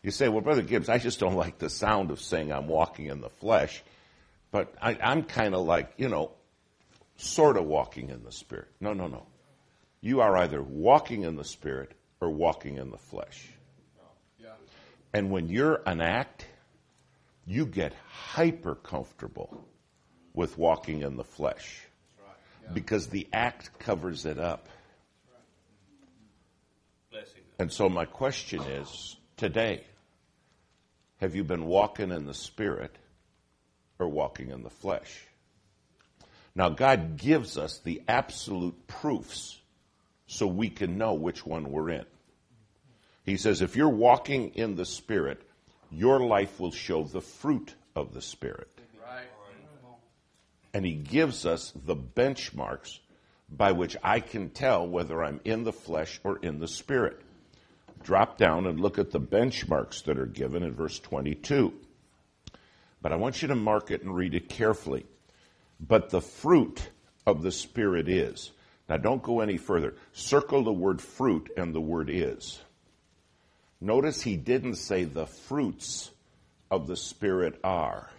You 0.05 0.11
say, 0.11 0.29
well, 0.29 0.41
Brother 0.41 0.61
Gibbs, 0.61 0.87
I 0.87 0.99
just 0.99 1.19
don't 1.19 1.33
like 1.33 1.57
the 1.57 1.67
sound 1.67 2.11
of 2.11 2.21
saying 2.21 2.51
I'm 2.51 2.67
walking 2.67 3.07
in 3.07 3.21
the 3.21 3.29
flesh, 3.31 3.83
but 4.51 4.71
I, 4.79 4.95
I'm 5.01 5.23
kind 5.23 5.55
of 5.55 5.65
like, 5.65 5.93
you 5.97 6.09
know, 6.09 6.29
sort 7.17 7.57
of 7.57 7.65
walking 7.65 8.11
in 8.11 8.23
the 8.23 8.31
Spirit. 8.31 8.67
No, 8.79 8.93
no, 8.93 9.07
no. 9.07 9.25
You 10.01 10.21
are 10.21 10.37
either 10.37 10.61
walking 10.61 11.23
in 11.23 11.37
the 11.37 11.43
Spirit 11.43 11.93
or 12.21 12.29
walking 12.29 12.77
in 12.77 12.91
the 12.91 12.99
flesh. 12.99 13.49
Yeah. 14.39 14.49
And 15.11 15.31
when 15.31 15.49
you're 15.49 15.81
an 15.87 16.01
act, 16.01 16.45
you 17.47 17.65
get 17.65 17.91
hyper 18.07 18.75
comfortable 18.75 19.65
with 20.35 20.55
walking 20.55 21.01
in 21.01 21.17
the 21.17 21.23
flesh 21.23 21.81
because 22.71 23.07
the 23.07 23.27
act 23.33 23.79
covers 23.79 24.27
it 24.27 24.37
up. 24.37 24.69
And 27.57 27.73
so 27.73 27.89
my 27.89 28.05
question 28.05 28.61
is 28.61 29.17
today, 29.35 29.81
have 31.17 31.35
you 31.35 31.43
been 31.43 31.65
walking 31.65 32.11
in 32.11 32.25
the 32.25 32.33
Spirit 32.33 32.95
or 33.99 34.07
walking 34.07 34.49
in 34.49 34.63
the 34.63 34.69
flesh? 34.69 35.25
Now, 36.53 36.69
God 36.69 37.17
gives 37.17 37.57
us 37.57 37.79
the 37.79 38.01
absolute 38.07 38.87
proofs 38.87 39.59
so 40.27 40.47
we 40.47 40.69
can 40.69 40.97
know 40.97 41.13
which 41.13 41.45
one 41.45 41.71
we're 41.71 41.89
in. 41.89 42.05
He 43.25 43.37
says, 43.37 43.61
if 43.61 43.75
you're 43.75 43.89
walking 43.89 44.49
in 44.55 44.75
the 44.75 44.85
Spirit, 44.85 45.41
your 45.91 46.19
life 46.19 46.59
will 46.59 46.71
show 46.71 47.03
the 47.03 47.21
fruit 47.21 47.73
of 47.95 48.13
the 48.13 48.21
Spirit. 48.21 48.69
And 50.73 50.85
He 50.85 50.93
gives 50.93 51.45
us 51.45 51.71
the 51.75 51.95
benchmarks 51.95 52.99
by 53.49 53.71
which 53.71 53.95
I 54.03 54.19
can 54.19 54.49
tell 54.49 54.87
whether 54.87 55.23
I'm 55.23 55.39
in 55.45 55.63
the 55.63 55.73
flesh 55.73 56.19
or 56.23 56.37
in 56.37 56.59
the 56.59 56.67
Spirit 56.67 57.21
drop 58.05 58.37
down 58.37 58.67
and 58.67 58.79
look 58.79 58.97
at 58.99 59.11
the 59.11 59.19
benchmarks 59.19 60.03
that 60.05 60.17
are 60.17 60.25
given 60.25 60.63
in 60.63 60.73
verse 60.73 60.99
22. 60.99 61.73
But 63.01 63.11
I 63.11 63.17
want 63.17 63.41
you 63.41 63.49
to 63.49 63.55
mark 63.55 63.91
it 63.91 64.03
and 64.03 64.15
read 64.15 64.33
it 64.33 64.47
carefully. 64.47 65.05
But 65.79 66.09
the 66.09 66.21
fruit 66.21 66.89
of 67.25 67.41
the 67.41 67.51
Spirit 67.51 68.07
is. 68.07 68.51
Now 68.87 68.97
don't 68.97 69.23
go 69.23 69.41
any 69.41 69.57
further. 69.57 69.95
Circle 70.13 70.63
the 70.63 70.71
word 70.71 71.01
fruit 71.01 71.51
and 71.57 71.73
the 71.73 71.81
word 71.81 72.09
is. 72.09 72.61
Notice 73.81 74.21
he 74.21 74.37
didn't 74.37 74.75
say 74.75 75.03
the 75.03 75.25
fruits 75.25 76.11
of 76.71 76.87
the 76.87 76.95
Spirit 76.95 77.59
are. 77.63 78.09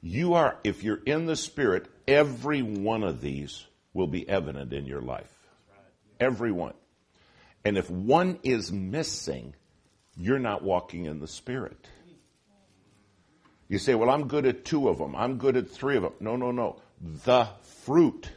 You 0.00 0.34
are, 0.34 0.58
if 0.62 0.84
you're 0.84 1.02
in 1.04 1.26
the 1.26 1.36
Spirit, 1.36 1.86
every 2.06 2.62
one 2.62 3.02
of 3.02 3.20
these 3.20 3.64
will 3.92 4.06
be 4.06 4.28
evident 4.28 4.72
in 4.72 4.86
your 4.86 5.00
life. 5.00 5.32
Every 6.20 6.52
one. 6.52 6.74
And 7.68 7.76
if 7.76 7.90
one 7.90 8.38
is 8.44 8.72
missing, 8.72 9.54
you're 10.16 10.38
not 10.38 10.62
walking 10.62 11.04
in 11.04 11.20
the 11.20 11.28
Spirit. 11.28 11.86
You 13.68 13.78
say, 13.78 13.94
well, 13.94 14.08
I'm 14.08 14.26
good 14.26 14.46
at 14.46 14.64
two 14.64 14.88
of 14.88 14.96
them. 14.96 15.14
I'm 15.14 15.36
good 15.36 15.54
at 15.54 15.68
three 15.68 15.98
of 15.98 16.02
them. 16.02 16.14
No, 16.18 16.34
no, 16.36 16.50
no. 16.50 16.80
The 17.26 17.46
fruit 17.82 18.30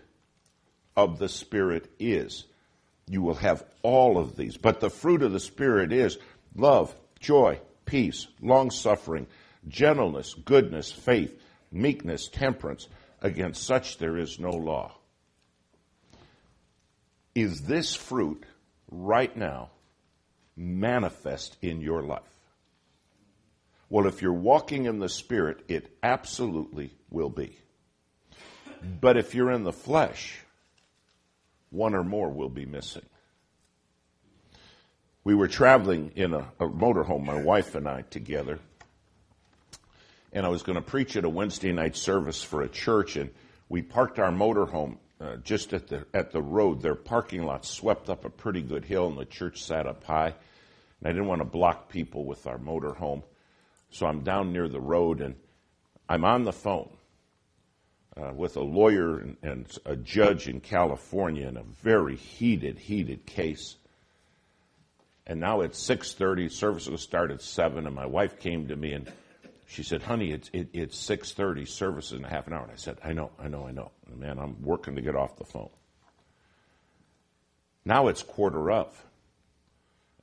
of 0.97 1.17
the 1.17 1.29
Spirit 1.29 1.89
is. 1.97 2.43
You 3.07 3.21
will 3.21 3.35
have 3.35 3.63
all 3.83 4.17
of 4.17 4.35
these. 4.35 4.57
But 4.57 4.81
the 4.81 4.89
fruit 4.89 5.21
of 5.21 5.31
the 5.31 5.39
Spirit 5.39 5.93
is 5.93 6.17
love, 6.53 6.93
joy, 7.21 7.61
peace, 7.85 8.27
long 8.41 8.69
suffering, 8.69 9.27
gentleness, 9.65 10.33
goodness, 10.33 10.91
faith, 10.91 11.41
meekness, 11.71 12.27
temperance. 12.27 12.89
Against 13.21 13.63
such 13.63 13.97
there 13.97 14.17
is 14.17 14.39
no 14.39 14.49
law. 14.49 14.97
Is 17.33 17.61
this 17.61 17.95
fruit 17.95 18.43
right 18.91 19.35
now 19.35 19.71
manifest 20.55 21.57
in 21.61 21.81
your 21.81 22.03
life? 22.03 22.21
Well, 23.89 24.07
if 24.07 24.21
you're 24.21 24.31
walking 24.31 24.85
in 24.85 24.99
the 24.99 25.09
Spirit, 25.09 25.63
it 25.67 25.91
absolutely 26.03 26.93
will 27.09 27.29
be. 27.29 27.57
But 29.01 29.17
if 29.17 29.35
you're 29.35 29.51
in 29.51 29.63
the 29.63 29.73
flesh, 29.73 30.39
one 31.71 31.95
or 31.95 32.03
more 32.03 32.29
will 32.29 32.49
be 32.49 32.65
missing. 32.65 33.05
We 35.23 35.35
were 35.35 35.47
traveling 35.47 36.11
in 36.15 36.33
a, 36.33 36.47
a 36.59 36.67
motorhome, 36.67 37.25
my 37.25 37.41
wife 37.41 37.75
and 37.75 37.87
I 37.87 38.03
together, 38.03 38.59
and 40.33 40.45
I 40.45 40.49
was 40.49 40.63
going 40.63 40.77
to 40.77 40.81
preach 40.81 41.15
at 41.15 41.25
a 41.25 41.29
Wednesday 41.29 41.71
night 41.71 41.95
service 41.95 42.41
for 42.41 42.61
a 42.61 42.69
church, 42.69 43.15
and 43.15 43.29
we 43.69 43.81
parked 43.81 44.19
our 44.19 44.31
motorhome 44.31 44.97
uh, 45.21 45.35
just 45.37 45.73
at 45.73 45.87
the 45.87 46.05
at 46.13 46.31
the 46.31 46.41
road. 46.41 46.81
Their 46.81 46.95
parking 46.95 47.45
lot 47.45 47.65
swept 47.65 48.09
up 48.09 48.25
a 48.25 48.29
pretty 48.29 48.61
good 48.61 48.85
hill, 48.85 49.07
and 49.07 49.17
the 49.17 49.25
church 49.25 49.63
sat 49.63 49.85
up 49.85 50.03
high. 50.03 50.33
And 50.99 51.07
I 51.07 51.11
didn't 51.11 51.27
want 51.27 51.41
to 51.41 51.45
block 51.45 51.89
people 51.89 52.25
with 52.25 52.47
our 52.47 52.57
motor 52.57 52.93
home, 52.93 53.23
so 53.91 54.05
I'm 54.05 54.21
down 54.21 54.51
near 54.51 54.67
the 54.67 54.81
road, 54.81 55.21
and 55.21 55.35
I'm 56.09 56.25
on 56.25 56.43
the 56.43 56.53
phone 56.53 56.89
uh, 58.17 58.31
with 58.33 58.57
a 58.57 58.61
lawyer 58.61 59.19
and, 59.19 59.37
and 59.41 59.77
a 59.85 59.95
judge 59.95 60.47
in 60.47 60.59
California 60.59 61.47
in 61.47 61.57
a 61.57 61.63
very 61.83 62.15
heated, 62.15 62.77
heated 62.77 63.25
case. 63.25 63.75
And 65.27 65.39
now 65.39 65.61
it's 65.61 65.79
6:30. 65.87 66.51
Service 66.51 66.87
will 66.87 66.97
start 66.97 67.31
at 67.31 67.41
seven, 67.41 67.85
and 67.85 67.95
my 67.95 68.07
wife 68.07 68.39
came 68.39 68.67
to 68.67 68.75
me 68.75 68.93
and 68.93 69.11
she 69.71 69.83
said, 69.83 70.03
honey, 70.03 70.31
it's, 70.31 70.49
it, 70.51 70.67
it's 70.73 70.97
6.30, 71.09 71.65
service 71.65 72.11
in 72.11 72.25
a 72.25 72.27
half 72.27 72.45
an 72.45 72.51
hour. 72.51 72.63
And 72.63 72.73
I 72.73 72.75
said, 72.75 72.97
I 73.05 73.13
know, 73.13 73.31
I 73.39 73.47
know, 73.47 73.65
I 73.65 73.71
know. 73.71 73.91
Man, 74.13 74.37
I'm 74.37 74.61
working 74.61 74.95
to 74.95 75.01
get 75.01 75.15
off 75.15 75.37
the 75.37 75.45
phone. 75.45 75.69
Now 77.85 78.09
it's 78.09 78.21
quarter 78.21 78.69
of. 78.69 79.05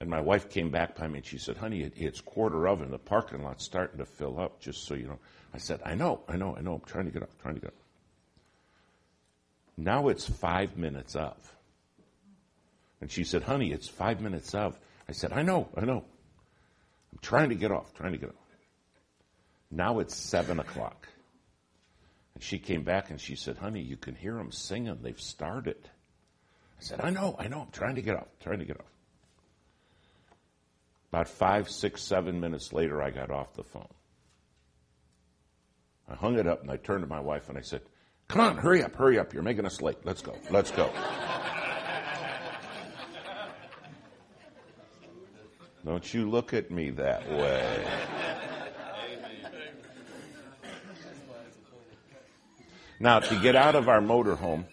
And 0.00 0.10
my 0.10 0.20
wife 0.20 0.50
came 0.50 0.70
back 0.70 0.96
by 0.96 1.08
me 1.08 1.20
and 1.20 1.26
she 1.26 1.38
said, 1.38 1.56
honey, 1.56 1.80
it, 1.80 1.94
it's 1.96 2.20
quarter 2.20 2.68
of 2.68 2.82
and 2.82 2.92
the 2.92 2.98
parking 2.98 3.42
lot's 3.42 3.64
starting 3.64 3.96
to 4.00 4.04
fill 4.04 4.38
up, 4.38 4.60
just 4.60 4.86
so 4.86 4.92
you 4.92 5.06
know. 5.06 5.18
I 5.54 5.56
said, 5.56 5.80
I 5.82 5.94
know, 5.94 6.20
I 6.28 6.36
know, 6.36 6.54
I 6.54 6.60
know. 6.60 6.74
I'm 6.74 6.80
trying 6.82 7.06
to 7.06 7.10
get 7.10 7.22
up, 7.22 7.30
trying 7.40 7.54
to 7.54 7.60
get 7.62 7.68
up. 7.68 7.76
Now 9.78 10.08
it's 10.08 10.28
five 10.28 10.76
minutes 10.76 11.16
of. 11.16 11.36
And 13.00 13.10
she 13.10 13.24
said, 13.24 13.44
honey, 13.44 13.72
it's 13.72 13.88
five 13.88 14.20
minutes 14.20 14.54
of. 14.54 14.78
I 15.08 15.12
said, 15.12 15.32
I 15.32 15.40
know, 15.40 15.70
I 15.74 15.86
know. 15.86 16.04
I'm 17.12 17.18
trying 17.22 17.48
to 17.48 17.54
get 17.54 17.72
off, 17.72 17.94
trying 17.94 18.12
to 18.12 18.18
get 18.18 18.28
off. 18.28 18.47
Now 19.70 19.98
it's 19.98 20.14
seven 20.14 20.60
o'clock. 20.60 21.08
And 22.34 22.42
she 22.42 22.58
came 22.58 22.84
back 22.84 23.10
and 23.10 23.20
she 23.20 23.34
said, 23.36 23.58
honey, 23.58 23.82
you 23.82 23.96
can 23.96 24.14
hear 24.14 24.34
them 24.34 24.52
singing. 24.52 24.98
They've 25.02 25.20
started. 25.20 25.76
I 26.78 26.82
said, 26.82 27.00
I 27.02 27.10
know, 27.10 27.36
I 27.38 27.48
know. 27.48 27.62
I'm 27.62 27.70
trying 27.72 27.96
to 27.96 28.02
get 28.02 28.16
off, 28.16 28.28
trying 28.40 28.60
to 28.60 28.64
get 28.64 28.78
off. 28.78 28.86
About 31.12 31.28
five, 31.28 31.68
six, 31.70 32.02
seven 32.02 32.38
minutes 32.38 32.72
later, 32.72 33.02
I 33.02 33.10
got 33.10 33.30
off 33.30 33.54
the 33.54 33.64
phone. 33.64 33.88
I 36.08 36.14
hung 36.14 36.38
it 36.38 36.46
up 36.46 36.62
and 36.62 36.70
I 36.70 36.76
turned 36.76 37.02
to 37.02 37.08
my 37.08 37.20
wife 37.20 37.48
and 37.48 37.58
I 37.58 37.62
said, 37.62 37.82
Come 38.28 38.42
on, 38.42 38.56
hurry 38.58 38.82
up, 38.82 38.94
hurry 38.94 39.18
up. 39.18 39.32
You're 39.32 39.42
making 39.42 39.64
us 39.64 39.80
late. 39.80 39.98
Let's 40.04 40.22
go, 40.22 40.36
let's 40.50 40.70
go. 40.70 40.90
Don't 45.84 46.12
you 46.12 46.28
look 46.28 46.52
at 46.52 46.70
me 46.70 46.90
that 46.90 47.26
way. 47.30 48.17
Now, 53.00 53.20
to 53.20 53.40
get 53.40 53.54
out 53.54 53.76
of 53.76 53.88
our 53.88 54.00
motorhome, 54.00 54.64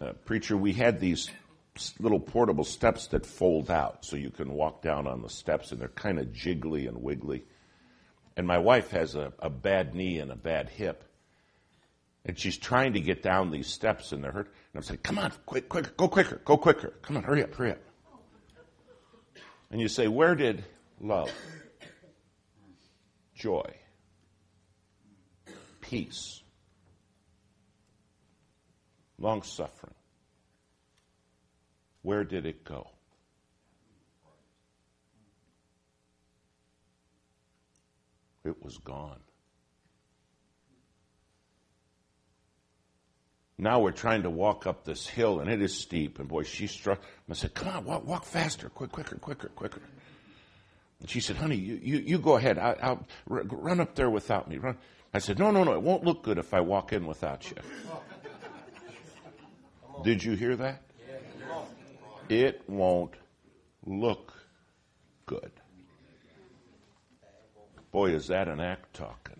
uh, 0.00 0.12
preacher, 0.24 0.56
we 0.56 0.72
had 0.72 0.98
these 0.98 1.30
little 2.00 2.18
portable 2.18 2.64
steps 2.64 3.08
that 3.08 3.24
fold 3.24 3.70
out 3.70 4.04
so 4.04 4.16
you 4.16 4.30
can 4.30 4.52
walk 4.52 4.82
down 4.82 5.06
on 5.06 5.22
the 5.22 5.28
steps 5.28 5.70
and 5.70 5.80
they're 5.80 5.88
kind 5.88 6.18
of 6.18 6.26
jiggly 6.28 6.88
and 6.88 7.02
wiggly. 7.02 7.44
And 8.36 8.46
my 8.46 8.58
wife 8.58 8.90
has 8.90 9.14
a, 9.14 9.32
a 9.38 9.48
bad 9.48 9.94
knee 9.94 10.18
and 10.18 10.32
a 10.32 10.36
bad 10.36 10.68
hip. 10.68 11.04
And 12.24 12.36
she's 12.36 12.58
trying 12.58 12.94
to 12.94 13.00
get 13.00 13.22
down 13.22 13.50
these 13.50 13.68
steps 13.68 14.10
and 14.10 14.24
they're 14.24 14.32
hurt. 14.32 14.46
And 14.46 14.76
I'm 14.76 14.82
saying, 14.82 15.00
come 15.04 15.18
on, 15.18 15.32
quick, 15.46 15.68
quick, 15.68 15.96
go 15.96 16.08
quicker, 16.08 16.40
go 16.44 16.56
quicker. 16.56 16.94
Come 17.02 17.16
on, 17.16 17.22
hurry 17.22 17.44
up, 17.44 17.54
hurry 17.54 17.72
up. 17.72 17.78
And 19.70 19.80
you 19.80 19.88
say, 19.88 20.08
where 20.08 20.34
did 20.34 20.64
love, 21.00 21.30
joy, 23.34 23.74
peace, 25.80 26.42
long 29.18 29.42
suffering, 29.42 29.94
where 32.02 32.24
did 32.24 32.46
it 32.46 32.64
go? 32.64 32.88
It 38.44 38.62
was 38.62 38.78
gone. 38.78 39.18
Now 43.58 43.80
we're 43.80 43.92
trying 43.92 44.22
to 44.24 44.30
walk 44.30 44.66
up 44.66 44.84
this 44.84 45.06
hill, 45.06 45.40
and 45.40 45.50
it 45.50 45.62
is 45.62 45.74
steep. 45.74 46.18
And 46.18 46.28
boy, 46.28 46.42
she 46.42 46.66
struck. 46.66 47.00
I 47.28 47.32
said, 47.32 47.54
"Come 47.54 47.68
on, 47.68 47.84
walk, 47.84 48.06
walk 48.06 48.24
faster, 48.24 48.68
quick, 48.68 48.92
quicker, 48.92 49.16
quicker, 49.16 49.48
quicker." 49.48 49.80
And 51.00 51.08
she 51.08 51.20
said, 51.20 51.36
"Honey, 51.36 51.56
you, 51.56 51.80
you, 51.82 51.98
you 51.98 52.18
go 52.18 52.36
ahead. 52.36 52.58
I, 52.58 52.98
will 53.26 53.44
run 53.44 53.80
up 53.80 53.94
there 53.94 54.10
without 54.10 54.48
me. 54.48 54.58
Run." 54.58 54.76
I 55.14 55.20
said, 55.20 55.38
"No, 55.38 55.50
no, 55.50 55.64
no. 55.64 55.72
It 55.72 55.82
won't 55.82 56.04
look 56.04 56.22
good 56.22 56.36
if 56.36 56.52
I 56.52 56.60
walk 56.60 56.92
in 56.92 57.06
without 57.06 57.50
you." 57.50 57.56
Did 60.02 60.22
you 60.22 60.34
hear 60.34 60.56
that? 60.56 60.82
It 62.28 62.62
won't 62.68 63.14
look 63.84 64.32
good. 65.26 65.50
Boy, 67.92 68.10
is 68.10 68.26
that 68.28 68.48
an 68.48 68.60
act 68.60 68.94
talking. 68.94 69.36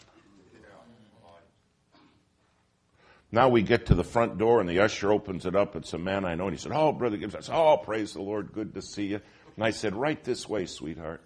Now 3.33 3.49
we 3.49 3.63
get 3.63 3.87
to 3.87 3.95
the 3.95 4.05
front 4.05 4.39
door 4.39 4.61
and 4.61 4.69
the 4.69 4.81
usher 4.81 5.13
opens 5.13 5.47
it 5.47 5.57
up. 5.57 5.75
It's 5.77 5.93
a 5.93 5.99
man 5.99 6.25
I 6.25 6.37
know. 6.37 6.45
And 6.45 6.57
he 6.57 6.61
said, 6.61 6.73
Oh, 6.73 6.93
Brother 6.93 7.17
Gibbs. 7.17 7.35
I 7.35 7.41
said, 7.41 7.55
Oh, 7.55 7.77
praise 7.77 8.13
the 8.13 8.23
Lord. 8.23 8.53
Good 8.53 8.75
to 8.75 8.83
see 8.83 9.07
you. 9.07 9.21
And 9.57 9.65
I 9.65 9.71
said, 9.71 9.95
Right 9.95 10.23
this 10.23 10.49
way, 10.49 10.67
sweetheart. 10.67 11.23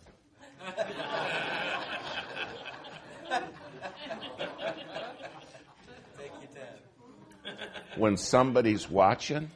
When 7.96 8.16
somebody's 8.16 8.88
watching, 8.88 9.50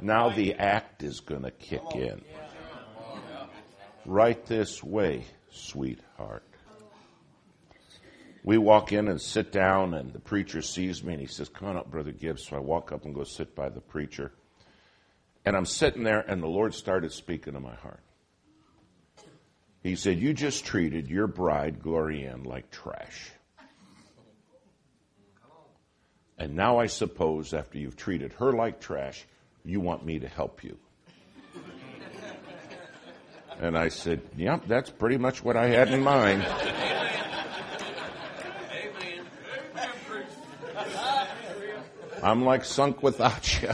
now 0.00 0.30
the 0.30 0.54
act 0.54 1.02
is 1.02 1.20
going 1.20 1.42
to 1.42 1.50
kick 1.50 1.82
in. 1.94 2.22
Right 4.04 4.44
this 4.46 4.82
way, 4.84 5.24
sweetheart. 5.50 6.44
We 8.44 8.58
walk 8.58 8.92
in 8.92 9.08
and 9.08 9.20
sit 9.20 9.50
down, 9.50 9.94
and 9.94 10.12
the 10.12 10.20
preacher 10.20 10.62
sees 10.62 11.02
me 11.02 11.14
and 11.14 11.20
he 11.20 11.26
says, 11.26 11.48
Come 11.48 11.68
on 11.68 11.76
up, 11.76 11.90
Brother 11.90 12.12
Gibbs. 12.12 12.46
So 12.46 12.56
I 12.56 12.60
walk 12.60 12.92
up 12.92 13.04
and 13.04 13.12
go 13.12 13.24
sit 13.24 13.56
by 13.56 13.68
the 13.68 13.80
preacher. 13.80 14.30
And 15.44 15.56
I'm 15.56 15.66
sitting 15.66 16.04
there, 16.04 16.20
and 16.20 16.40
the 16.40 16.46
Lord 16.46 16.72
started 16.72 17.12
speaking 17.12 17.54
to 17.54 17.60
my 17.60 17.74
heart. 17.74 18.02
He 19.82 19.96
said, 19.96 20.20
You 20.20 20.32
just 20.32 20.64
treated 20.64 21.08
your 21.08 21.26
bride, 21.26 21.80
Glorianne, 21.80 22.46
like 22.46 22.70
trash. 22.70 23.30
And 26.38 26.54
now 26.54 26.78
I 26.78 26.86
suppose, 26.86 27.54
after 27.54 27.78
you've 27.78 27.96
treated 27.96 28.32
her 28.34 28.52
like 28.52 28.80
trash, 28.80 29.24
you 29.64 29.80
want 29.80 30.04
me 30.04 30.18
to 30.18 30.28
help 30.28 30.62
you. 30.62 30.76
And 33.58 33.76
I 33.76 33.88
said, 33.88 34.20
Yep, 34.36 34.66
that's 34.66 34.90
pretty 34.90 35.16
much 35.16 35.42
what 35.42 35.56
I 35.56 35.68
had 35.68 35.90
in 35.90 36.02
mind. 36.02 36.44
I'm 42.22 42.44
like 42.44 42.64
sunk 42.64 43.02
without 43.02 43.62
you. 43.62 43.70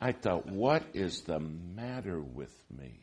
I 0.00 0.12
thought, 0.12 0.44
what 0.46 0.82
is 0.92 1.22
the 1.22 1.40
matter 1.40 2.20
with 2.20 2.52
me? 2.78 3.00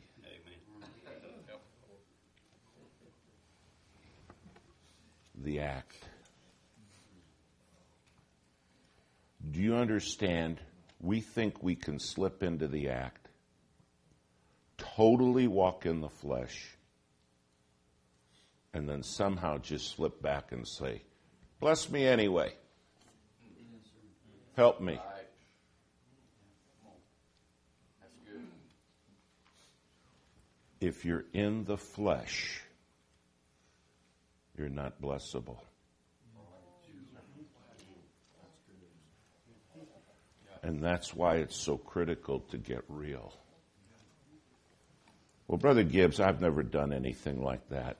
The 5.34 5.58
act. 5.58 5.96
Do 9.52 9.60
you 9.60 9.76
understand? 9.76 10.60
We 10.98 11.20
think 11.20 11.62
we 11.62 11.74
can 11.74 11.98
slip 11.98 12.42
into 12.42 12.68
the 12.68 12.88
act, 12.88 13.28
totally 14.78 15.46
walk 15.46 15.84
in 15.84 16.00
the 16.00 16.08
flesh, 16.08 16.70
and 18.72 18.88
then 18.88 19.02
somehow 19.02 19.58
just 19.58 19.94
slip 19.94 20.22
back 20.22 20.52
and 20.52 20.66
say, 20.66 21.02
Bless 21.60 21.90
me 21.90 22.06
anyway. 22.06 22.54
Help 24.56 24.80
me. 24.80 24.98
If 30.80 31.04
you're 31.04 31.24
in 31.32 31.64
the 31.64 31.76
flesh, 31.76 32.62
you're 34.56 34.68
not 34.68 35.00
blessable. 35.00 35.58
And 40.62 40.82
that's 40.82 41.14
why 41.14 41.36
it's 41.36 41.56
so 41.56 41.76
critical 41.76 42.40
to 42.50 42.58
get 42.58 42.84
real. 42.88 43.32
Well, 45.48 45.58
Brother 45.58 45.82
Gibbs, 45.82 46.20
I've 46.20 46.40
never 46.40 46.62
done 46.62 46.92
anything 46.92 47.42
like 47.42 47.68
that. 47.70 47.96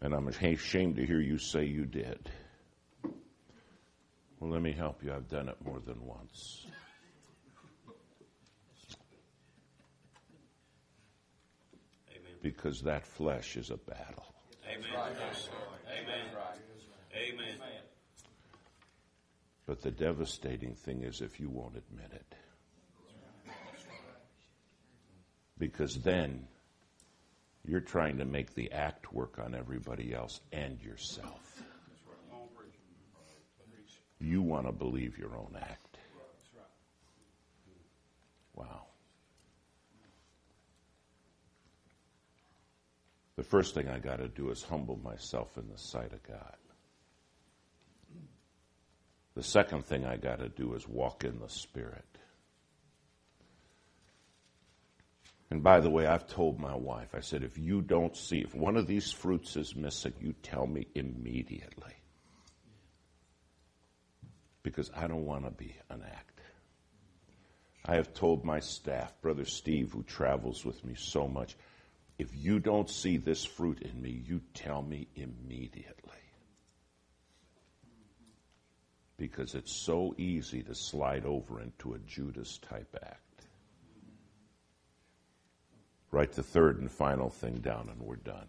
And 0.00 0.14
I'm 0.14 0.28
ashamed 0.28 0.96
to 0.96 1.04
hear 1.04 1.20
you 1.20 1.38
say 1.38 1.64
you 1.64 1.84
did. 1.84 2.30
Well, 4.38 4.50
let 4.52 4.62
me 4.62 4.72
help 4.72 5.02
you. 5.02 5.12
I've 5.12 5.28
done 5.28 5.48
it 5.48 5.56
more 5.64 5.80
than 5.80 6.00
once. 6.06 6.66
Because 12.40 12.82
that 12.82 13.04
flesh 13.04 13.56
is 13.56 13.70
a 13.70 13.76
battle. 13.76 14.24
Amen. 14.64 14.88
Amen. 17.12 17.50
Amen. 17.58 17.82
But 19.68 19.82
the 19.82 19.90
devastating 19.90 20.74
thing 20.74 21.02
is 21.02 21.20
if 21.20 21.38
you 21.38 21.50
won't 21.50 21.76
admit 21.76 22.10
it. 22.14 22.34
Because 25.58 25.96
then 25.96 26.48
you're 27.66 27.80
trying 27.80 28.16
to 28.16 28.24
make 28.24 28.54
the 28.54 28.72
act 28.72 29.12
work 29.12 29.38
on 29.38 29.54
everybody 29.54 30.14
else 30.14 30.40
and 30.52 30.80
yourself. 30.80 31.62
You 34.18 34.40
want 34.40 34.64
to 34.64 34.72
believe 34.72 35.18
your 35.18 35.36
own 35.36 35.54
act. 35.60 35.98
Wow. 38.54 38.86
The 43.36 43.42
first 43.42 43.74
thing 43.74 43.90
I 43.90 43.98
got 43.98 44.16
to 44.16 44.28
do 44.28 44.50
is 44.50 44.62
humble 44.62 44.98
myself 45.04 45.58
in 45.58 45.68
the 45.68 45.76
sight 45.78 46.14
of 46.14 46.22
God. 46.22 46.56
The 49.38 49.44
second 49.44 49.86
thing 49.86 50.04
I 50.04 50.16
got 50.16 50.40
to 50.40 50.48
do 50.48 50.74
is 50.74 50.88
walk 50.88 51.22
in 51.22 51.38
the 51.38 51.48
Spirit. 51.48 52.04
And 55.48 55.62
by 55.62 55.78
the 55.78 55.90
way, 55.90 56.08
I've 56.08 56.26
told 56.26 56.58
my 56.58 56.74
wife, 56.74 57.14
I 57.14 57.20
said, 57.20 57.44
if 57.44 57.56
you 57.56 57.80
don't 57.80 58.16
see, 58.16 58.40
if 58.40 58.52
one 58.52 58.76
of 58.76 58.88
these 58.88 59.12
fruits 59.12 59.54
is 59.54 59.76
missing, 59.76 60.12
you 60.20 60.34
tell 60.42 60.66
me 60.66 60.88
immediately. 60.96 61.92
Because 64.64 64.90
I 64.96 65.06
don't 65.06 65.24
want 65.24 65.44
to 65.44 65.52
be 65.52 65.72
an 65.88 66.02
act. 66.04 66.40
I 67.86 67.94
have 67.94 68.12
told 68.14 68.44
my 68.44 68.58
staff, 68.58 69.14
Brother 69.22 69.44
Steve, 69.44 69.92
who 69.92 70.02
travels 70.02 70.64
with 70.64 70.84
me 70.84 70.94
so 70.96 71.28
much, 71.28 71.56
if 72.18 72.34
you 72.34 72.58
don't 72.58 72.90
see 72.90 73.18
this 73.18 73.44
fruit 73.44 73.82
in 73.82 74.02
me, 74.02 74.20
you 74.26 74.40
tell 74.54 74.82
me 74.82 75.06
immediately. 75.14 76.07
Because 79.18 79.54
it's 79.54 79.72
so 79.72 80.14
easy 80.16 80.62
to 80.62 80.74
slide 80.74 81.26
over 81.26 81.60
into 81.60 81.94
a 81.94 81.98
Judas 81.98 82.58
type 82.58 82.96
act. 83.02 83.46
Write 86.10 86.32
the 86.32 86.42
third 86.42 86.80
and 86.80 86.90
final 86.90 87.28
thing 87.28 87.56
down, 87.56 87.90
and 87.90 88.00
we're 88.00 88.16
done. 88.16 88.48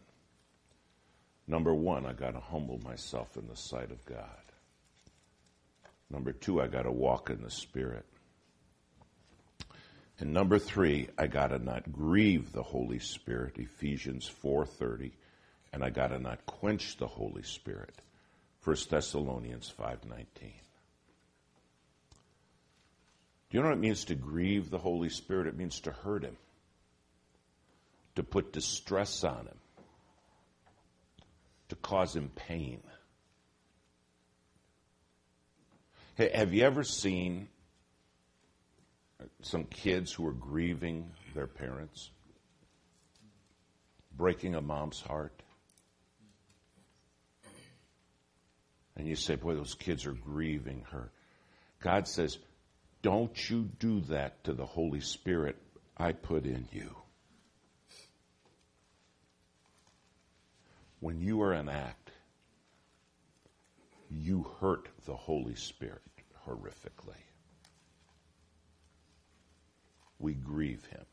Number 1.47 1.73
one, 1.73 2.05
I 2.05 2.13
got 2.13 2.31
to 2.31 2.39
humble 2.39 2.79
myself 2.85 3.35
in 3.35 3.47
the 3.47 3.55
sight 3.55 3.91
of 3.91 4.05
God. 4.05 4.23
Number 6.09 6.31
two, 6.31 6.61
I 6.61 6.67
got 6.67 6.83
to 6.83 6.91
walk 6.91 7.29
in 7.29 7.41
the 7.41 7.49
Spirit. 7.49 8.05
And 10.19 10.33
number 10.33 10.59
three, 10.59 11.07
I 11.17 11.27
got 11.27 11.47
to 11.47 11.59
not 11.59 11.91
grieve 11.91 12.51
the 12.51 12.63
Holy 12.63 12.99
Spirit, 12.99 13.57
Ephesians 13.57 14.29
4.30, 14.43 15.11
and 15.73 15.83
I 15.83 15.89
got 15.89 16.07
to 16.07 16.19
not 16.19 16.45
quench 16.45 16.97
the 16.97 17.07
Holy 17.07 17.43
Spirit, 17.43 17.95
1 18.63 18.75
Thessalonians 18.89 19.73
5.19. 19.79 20.25
Do 23.49 23.57
you 23.57 23.61
know 23.61 23.69
what 23.69 23.77
it 23.77 23.81
means 23.81 24.05
to 24.05 24.15
grieve 24.15 24.69
the 24.69 24.77
Holy 24.77 25.09
Spirit? 25.09 25.47
It 25.47 25.57
means 25.57 25.79
to 25.81 25.91
hurt 25.91 26.23
him, 26.23 26.37
to 28.15 28.23
put 28.23 28.53
distress 28.53 29.23
on 29.23 29.47
him, 29.47 29.57
to 31.69 31.75
cause 31.75 32.15
him 32.15 32.29
pain. 32.35 32.81
Hey, 36.15 36.31
have 36.35 36.53
you 36.53 36.63
ever 36.63 36.83
seen 36.83 37.47
some 39.41 39.63
kids 39.63 40.11
who 40.11 40.27
are 40.27 40.33
grieving 40.33 41.11
their 41.33 41.47
parents? 41.47 42.11
Breaking 44.15 44.53
a 44.55 44.61
mom's 44.61 44.99
heart? 44.99 45.41
And 48.99 49.07
you 49.07 49.15
say, 49.15 49.35
boy, 49.35 49.55
those 49.55 49.75
kids 49.75 50.05
are 50.05 50.11
grieving 50.11 50.83
her. 50.91 51.09
God 51.79 52.05
says, 52.05 52.37
don't 53.01 53.49
you 53.49 53.69
do 53.79 54.01
that 54.09 54.43
to 54.43 54.51
the 54.51 54.65
Holy 54.65 54.99
Spirit 54.99 55.55
I 55.95 56.11
put 56.11 56.43
in 56.43 56.67
you. 56.73 56.93
When 60.99 61.21
you 61.21 61.41
are 61.43 61.53
an 61.53 61.69
act, 61.69 62.11
you 64.11 64.45
hurt 64.59 64.89
the 65.05 65.15
Holy 65.15 65.55
Spirit 65.55 66.01
horrifically. 66.45 67.23
We 70.19 70.33
grieve 70.33 70.83
him. 70.87 71.05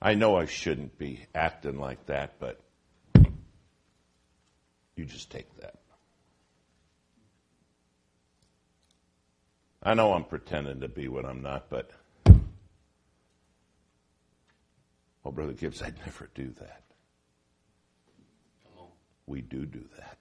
I 0.00 0.14
know 0.14 0.36
I 0.36 0.46
shouldn't 0.46 0.96
be 0.98 1.26
acting 1.34 1.80
like 1.80 2.06
that, 2.06 2.38
but 2.38 2.60
you 4.96 5.04
just 5.04 5.30
take 5.30 5.54
that. 5.60 5.76
I 9.82 9.94
know 9.94 10.12
I'm 10.12 10.24
pretending 10.24 10.80
to 10.80 10.88
be 10.88 11.08
what 11.08 11.24
I'm 11.24 11.42
not, 11.42 11.68
but 11.68 11.90
well, 15.24 15.32
Brother 15.32 15.52
Gibbs, 15.52 15.82
I'd 15.82 15.98
never 15.98 16.28
do 16.34 16.52
that. 16.60 16.82
We 19.26 19.40
do 19.40 19.66
do 19.66 19.84
that. 19.96 20.18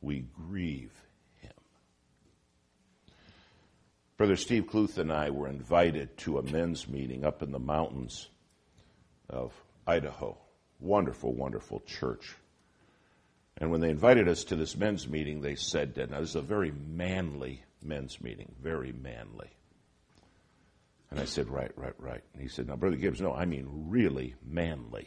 We 0.00 0.26
grieve 0.34 0.92
him. 1.40 1.50
Brother 4.16 4.36
Steve 4.36 4.66
Kluth 4.66 4.98
and 4.98 5.12
I 5.12 5.30
were 5.30 5.48
invited 5.48 6.16
to 6.18 6.38
a 6.38 6.42
men's 6.42 6.86
meeting 6.86 7.24
up 7.24 7.42
in 7.42 7.50
the 7.50 7.58
mountains 7.58 8.28
of 9.28 9.52
Idaho. 9.86 10.38
Wonderful, 10.80 11.32
wonderful 11.32 11.80
church. 11.86 12.34
And 13.56 13.70
when 13.70 13.80
they 13.80 13.90
invited 13.90 14.28
us 14.28 14.44
to 14.44 14.56
this 14.56 14.76
men's 14.76 15.08
meeting, 15.08 15.40
they 15.40 15.56
said, 15.56 15.96
now 15.96 16.20
this 16.20 16.30
is 16.30 16.36
a 16.36 16.42
very 16.42 16.70
manly 16.70 17.62
men's 17.82 18.20
meeting, 18.20 18.54
very 18.62 18.92
manly. 18.92 19.50
And 21.10 21.18
I 21.18 21.24
said, 21.24 21.48
right, 21.48 21.72
right, 21.76 21.94
right. 21.98 22.22
And 22.34 22.42
he 22.42 22.48
said, 22.48 22.68
now, 22.68 22.76
Brother 22.76 22.96
Gibbs, 22.96 23.20
no, 23.20 23.32
I 23.32 23.46
mean 23.46 23.66
really 23.88 24.34
manly. 24.46 25.06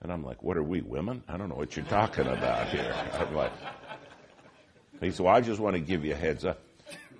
And 0.00 0.12
I'm 0.12 0.22
like, 0.22 0.42
what 0.42 0.56
are 0.56 0.62
we, 0.62 0.80
women? 0.80 1.22
I 1.28 1.36
don't 1.36 1.48
know 1.48 1.56
what 1.56 1.76
you're 1.76 1.84
talking 1.86 2.26
about 2.26 2.68
here. 2.68 2.94
I'm 3.14 3.34
like, 3.34 3.52
he 5.00 5.10
said, 5.10 5.24
well, 5.24 5.34
I 5.34 5.40
just 5.40 5.60
want 5.60 5.74
to 5.74 5.80
give 5.80 6.04
you 6.04 6.12
a 6.12 6.16
heads 6.16 6.44
up. 6.44 6.60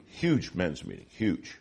Huge 0.07 0.55
men's 0.55 0.85
meeting, 0.85 1.07
huge. 1.11 1.59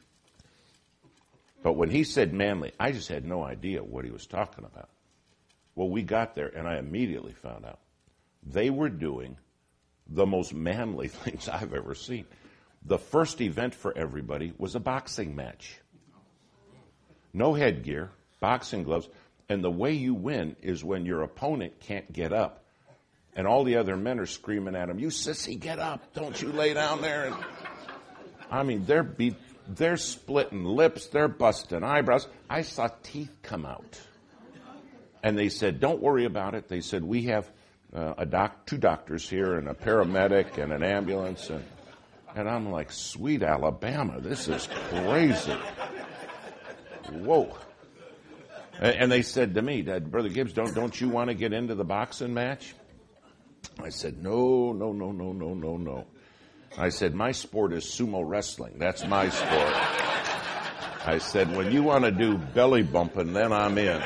But 1.64 1.74
when 1.74 1.90
he 1.90 2.04
said 2.04 2.32
manly, 2.32 2.72
I 2.80 2.92
just 2.92 3.10
had 3.10 3.26
no 3.26 3.44
idea 3.44 3.84
what 3.84 4.06
he 4.06 4.12
was 4.12 4.28
talking 4.28 4.64
about. 4.64 4.90
Well, 5.76 5.90
we 5.90 6.04
got 6.04 6.36
there, 6.36 6.48
and 6.48 6.68
I 6.68 6.78
immediately 6.78 7.34
found 7.34 7.66
out 7.66 7.80
they 8.44 8.70
were 8.70 8.90
doing 8.90 9.38
the 10.08 10.26
most 10.26 10.54
manly 10.54 11.08
things 11.24 11.50
I've 11.50 11.74
ever 11.74 11.96
seen. 11.96 12.26
The 12.86 13.00
first 13.00 13.42
event 13.42 13.74
for 13.74 13.96
everybody 13.98 14.54
was 14.58 14.76
a 14.76 14.80
boxing 14.80 15.36
match. 15.36 15.80
No 17.34 17.54
headgear, 17.54 18.12
boxing 18.40 18.84
gloves, 18.84 19.10
and 19.50 19.64
the 19.64 19.72
way 19.72 19.94
you 19.94 20.14
win 20.14 20.56
is 20.62 20.84
when 20.84 21.06
your 21.06 21.24
opponent 21.24 21.80
can't 21.80 22.12
get 22.12 22.32
up 22.32 22.66
and 23.36 23.46
all 23.46 23.64
the 23.64 23.76
other 23.78 23.98
men 23.98 24.20
are 24.20 24.26
screaming 24.26 24.76
at 24.76 24.90
him, 24.90 24.98
"You 24.98 25.10
sissy, 25.10 25.60
get 25.60 25.78
up! 25.80 26.14
Don't 26.14 26.42
you 26.42 26.52
lay 26.52 26.74
down 26.74 27.02
there!" 27.02 27.26
And 27.26 27.36
I 28.50 28.64
mean, 28.64 28.86
they're 28.86 29.04
be- 29.04 29.36
they're 29.68 29.98
splitting 29.98 30.64
lips, 30.64 31.08
they're 31.08 31.28
busting 31.28 31.84
eyebrows. 31.84 32.28
I 32.50 32.62
saw 32.62 32.88
teeth 33.04 33.36
come 33.42 33.66
out, 33.66 34.00
and 35.26 35.36
they 35.36 35.50
said, 35.50 35.80
"Don't 35.80 36.02
worry 36.02 36.26
about 36.26 36.54
it." 36.54 36.70
They 36.70 36.82
said, 36.82 37.04
"We 37.04 37.24
have 37.24 37.50
uh, 37.92 38.14
a 38.20 38.26
doc, 38.28 38.68
two 38.68 38.78
doctors 38.78 39.28
here, 39.28 39.56
and 39.56 39.68
a 39.68 39.74
paramedic, 39.74 40.60
and 40.60 40.72
an 40.72 40.84
ambulance." 40.84 41.50
And, 41.50 41.66
and 42.36 42.48
I'm 42.48 42.70
like, 42.70 42.92
"Sweet 42.92 43.42
Alabama, 43.42 44.22
this 44.22 44.48
is 44.48 44.70
crazy!" 44.92 45.58
Whoa. 47.12 47.58
And 48.80 49.12
they 49.12 49.24
said 49.24 49.56
to 49.56 49.62
me, 49.62 49.82
Brother 49.82 50.28
Gibbs, 50.28 50.52
don't, 50.52 50.76
don't 50.76 51.00
you 51.00 51.08
want 51.08 51.30
to 51.30 51.34
get 51.34 51.54
into 51.54 51.76
the 51.76 51.86
boxing 51.86 52.34
match? 52.34 52.76
I 53.82 53.88
said, 53.88 54.22
no, 54.22 54.74
no, 54.74 54.92
no, 54.92 55.14
no, 55.14 55.32
no, 55.32 55.54
no, 55.54 55.78
no. 55.78 56.06
I 56.78 56.90
said, 56.90 57.16
my 57.16 57.32
sport 57.32 57.72
is 57.72 57.86
sumo 57.86 58.22
wrestling. 58.28 58.74
That's 58.78 59.06
my 59.06 59.30
sport. 59.30 59.74
I 61.08 61.20
said, 61.20 61.56
when 61.56 61.72
you 61.72 61.84
want 61.84 62.04
to 62.04 62.12
do 62.12 62.38
belly 62.38 62.84
bumping, 62.84 63.32
then 63.32 63.54
I'm 63.54 63.78
in. 63.78 64.02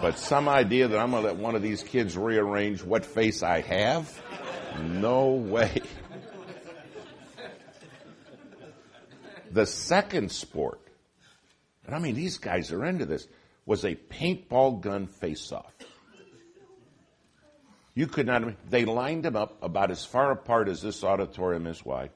But 0.00 0.18
some 0.18 0.48
idea 0.48 0.88
that 0.88 0.98
I'm 0.98 1.10
going 1.10 1.22
to 1.22 1.28
let 1.28 1.36
one 1.36 1.54
of 1.54 1.62
these 1.62 1.82
kids 1.82 2.16
rearrange 2.16 2.82
what 2.82 3.06
face 3.06 3.42
I 3.42 3.60
have? 3.60 4.22
No 4.82 5.30
way. 5.30 5.82
The 9.50 9.66
second 9.66 10.32
sport 10.32 10.80
and 11.86 11.94
I 11.94 11.98
mean, 11.98 12.14
these 12.14 12.38
guys 12.38 12.72
are 12.72 12.84
into 12.84 13.06
this, 13.06 13.26
was 13.66 13.84
a 13.84 13.94
paintball 13.94 14.80
gun 14.80 15.06
face 15.06 15.52
off. 15.52 15.72
You 17.94 18.06
could 18.06 18.26
not, 18.26 18.42
they 18.68 18.84
lined 18.84 19.24
them 19.24 19.36
up 19.36 19.62
about 19.62 19.90
as 19.90 20.04
far 20.04 20.32
apart 20.32 20.68
as 20.68 20.82
this 20.82 21.04
auditorium 21.04 21.66
is 21.66 21.84
wide, 21.84 22.10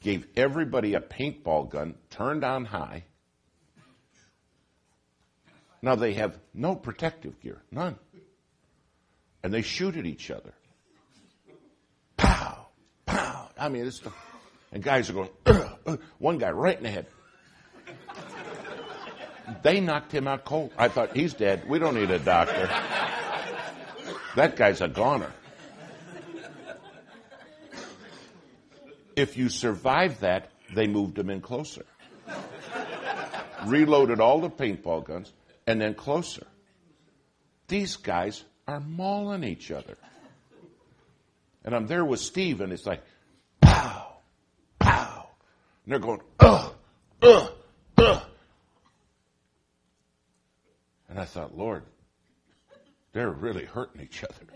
gave 0.00 0.26
everybody 0.36 0.94
a 0.94 1.00
paintball 1.00 1.70
gun 1.70 1.94
turned 2.10 2.44
on 2.44 2.64
high. 2.64 3.04
Now 5.82 5.94
they 5.94 6.14
have 6.14 6.38
no 6.52 6.74
protective 6.74 7.40
gear, 7.40 7.62
none. 7.70 7.96
And 9.42 9.52
they 9.52 9.62
shoot 9.62 9.96
at 9.96 10.04
each 10.04 10.30
other. 10.30 10.52
Pow, 12.16 12.66
pow. 13.06 13.48
I 13.58 13.68
mean, 13.70 13.84
this 13.84 13.96
stuff. 13.96 14.14
And 14.72 14.82
guys 14.82 15.08
are 15.08 15.14
going, 15.14 15.30
uh, 15.46 15.96
one 16.18 16.38
guy 16.38 16.50
right 16.50 16.76
in 16.76 16.82
the 16.82 16.90
head. 16.90 17.06
They 19.62 19.80
knocked 19.80 20.12
him 20.12 20.28
out 20.28 20.44
cold. 20.44 20.70
I 20.78 20.88
thought, 20.88 21.16
he's 21.16 21.34
dead. 21.34 21.68
We 21.68 21.78
don't 21.78 21.94
need 21.94 22.10
a 22.10 22.20
doctor. 22.20 22.68
That 24.36 24.54
guy's 24.54 24.80
a 24.80 24.86
goner. 24.86 25.32
If 29.16 29.36
you 29.36 29.48
survive 29.48 30.20
that, 30.20 30.50
they 30.72 30.86
moved 30.86 31.18
him 31.18 31.30
in 31.30 31.40
closer. 31.40 31.84
Reloaded 33.66 34.20
all 34.20 34.40
the 34.40 34.50
paintball 34.50 35.04
guns 35.04 35.32
and 35.70 35.80
then 35.80 35.94
closer. 35.94 36.46
These 37.68 37.96
guys 37.96 38.42
are 38.66 38.80
mauling 38.80 39.44
each 39.44 39.70
other. 39.70 39.96
And 41.64 41.74
I'm 41.74 41.86
there 41.86 42.04
with 42.04 42.18
Steve, 42.18 42.60
and 42.60 42.72
it's 42.72 42.86
like, 42.86 43.02
pow, 43.60 44.16
pow. 44.80 45.28
And 45.84 45.92
they're 45.92 46.00
going, 46.00 46.22
ugh, 46.40 46.74
ugh, 47.22 47.52
ugh. 47.98 48.22
And 51.08 51.20
I 51.20 51.24
thought, 51.24 51.56
Lord, 51.56 51.84
they're 53.12 53.30
really 53.30 53.64
hurting 53.64 54.00
each 54.00 54.24
other. 54.24 54.46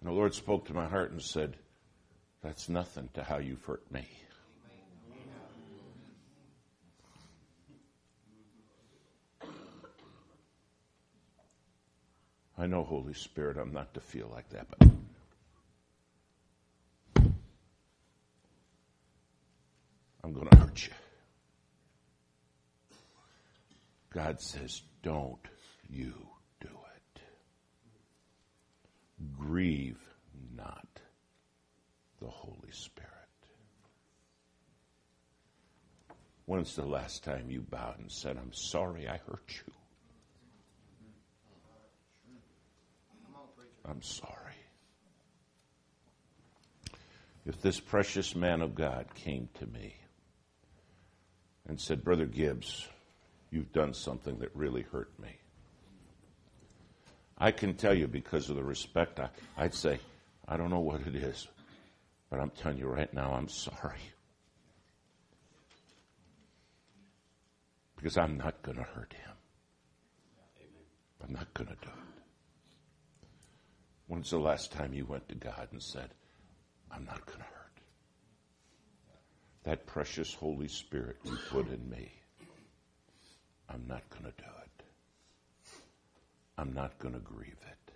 And 0.00 0.10
the 0.10 0.12
Lord 0.12 0.34
spoke 0.34 0.66
to 0.66 0.74
my 0.74 0.86
heart 0.86 1.10
and 1.10 1.20
said, 1.20 1.56
That's 2.42 2.68
nothing 2.68 3.08
to 3.14 3.22
how 3.22 3.38
you've 3.38 3.64
hurt 3.64 3.90
me. 3.90 4.06
I 12.56 12.66
know, 12.66 12.84
Holy 12.84 13.14
Spirit, 13.14 13.56
I'm 13.56 13.72
not 13.72 13.94
to 13.94 14.00
feel 14.00 14.30
like 14.32 14.48
that, 14.50 14.66
but 14.70 14.88
I'm 20.22 20.32
going 20.32 20.48
to 20.48 20.56
hurt 20.56 20.86
you. 20.86 20.92
God 24.10 24.40
says, 24.40 24.82
don't 25.02 25.44
you 25.90 26.14
do 26.60 26.68
it. 26.68 27.20
Grieve 29.36 30.00
not 30.56 30.86
the 32.20 32.28
Holy 32.28 32.70
Spirit. 32.70 33.10
When's 36.46 36.76
the 36.76 36.86
last 36.86 37.24
time 37.24 37.50
you 37.50 37.62
bowed 37.62 37.98
and 37.98 38.10
said, 38.10 38.36
I'm 38.36 38.52
sorry 38.52 39.08
I 39.08 39.18
hurt 39.26 39.60
you? 39.66 39.73
I'm 43.88 44.02
sorry. 44.02 44.30
If 47.46 47.60
this 47.60 47.78
precious 47.78 48.34
man 48.34 48.62
of 48.62 48.74
God 48.74 49.06
came 49.14 49.48
to 49.58 49.66
me 49.66 49.96
and 51.68 51.78
said, 51.78 52.02
Brother 52.02 52.24
Gibbs, 52.24 52.88
you've 53.50 53.72
done 53.72 53.92
something 53.92 54.38
that 54.38 54.54
really 54.54 54.82
hurt 54.82 55.10
me. 55.20 55.36
I 57.36 57.50
can 57.50 57.74
tell 57.74 57.94
you 57.94 58.06
because 58.06 58.48
of 58.48 58.56
the 58.56 58.64
respect, 58.64 59.20
I, 59.20 59.28
I'd 59.56 59.74
say, 59.74 59.98
I 60.48 60.56
don't 60.56 60.70
know 60.70 60.80
what 60.80 61.00
it 61.02 61.14
is, 61.14 61.46
but 62.30 62.40
I'm 62.40 62.50
telling 62.50 62.78
you 62.78 62.86
right 62.86 63.12
now, 63.12 63.32
I'm 63.32 63.48
sorry. 63.48 64.00
Because 67.96 68.16
I'm 68.16 68.38
not 68.38 68.62
going 68.62 68.78
to 68.78 68.84
hurt 68.84 69.12
him. 69.12 69.32
I'm 71.22 71.32
not 71.32 71.52
going 71.54 71.68
to 71.68 71.76
do 71.76 71.88
it. 71.88 72.13
When's 74.14 74.30
the 74.30 74.38
last 74.38 74.70
time 74.70 74.94
you 74.94 75.06
went 75.06 75.28
to 75.30 75.34
God 75.34 75.66
and 75.72 75.82
said, 75.82 76.08
I'm 76.88 77.04
not 77.04 77.26
going 77.26 77.40
to 77.40 77.44
hurt? 77.44 77.78
That 79.64 79.86
precious 79.86 80.32
Holy 80.32 80.68
Spirit 80.68 81.16
you 81.24 81.36
put 81.50 81.66
in 81.66 81.90
me, 81.90 82.12
I'm 83.68 83.82
not 83.88 84.08
going 84.10 84.22
to 84.22 84.30
do 84.40 84.48
it. 84.62 84.84
I'm 86.56 86.72
not 86.74 86.96
going 87.00 87.14
to 87.14 87.20
grieve 87.20 87.56
it. 87.68 87.92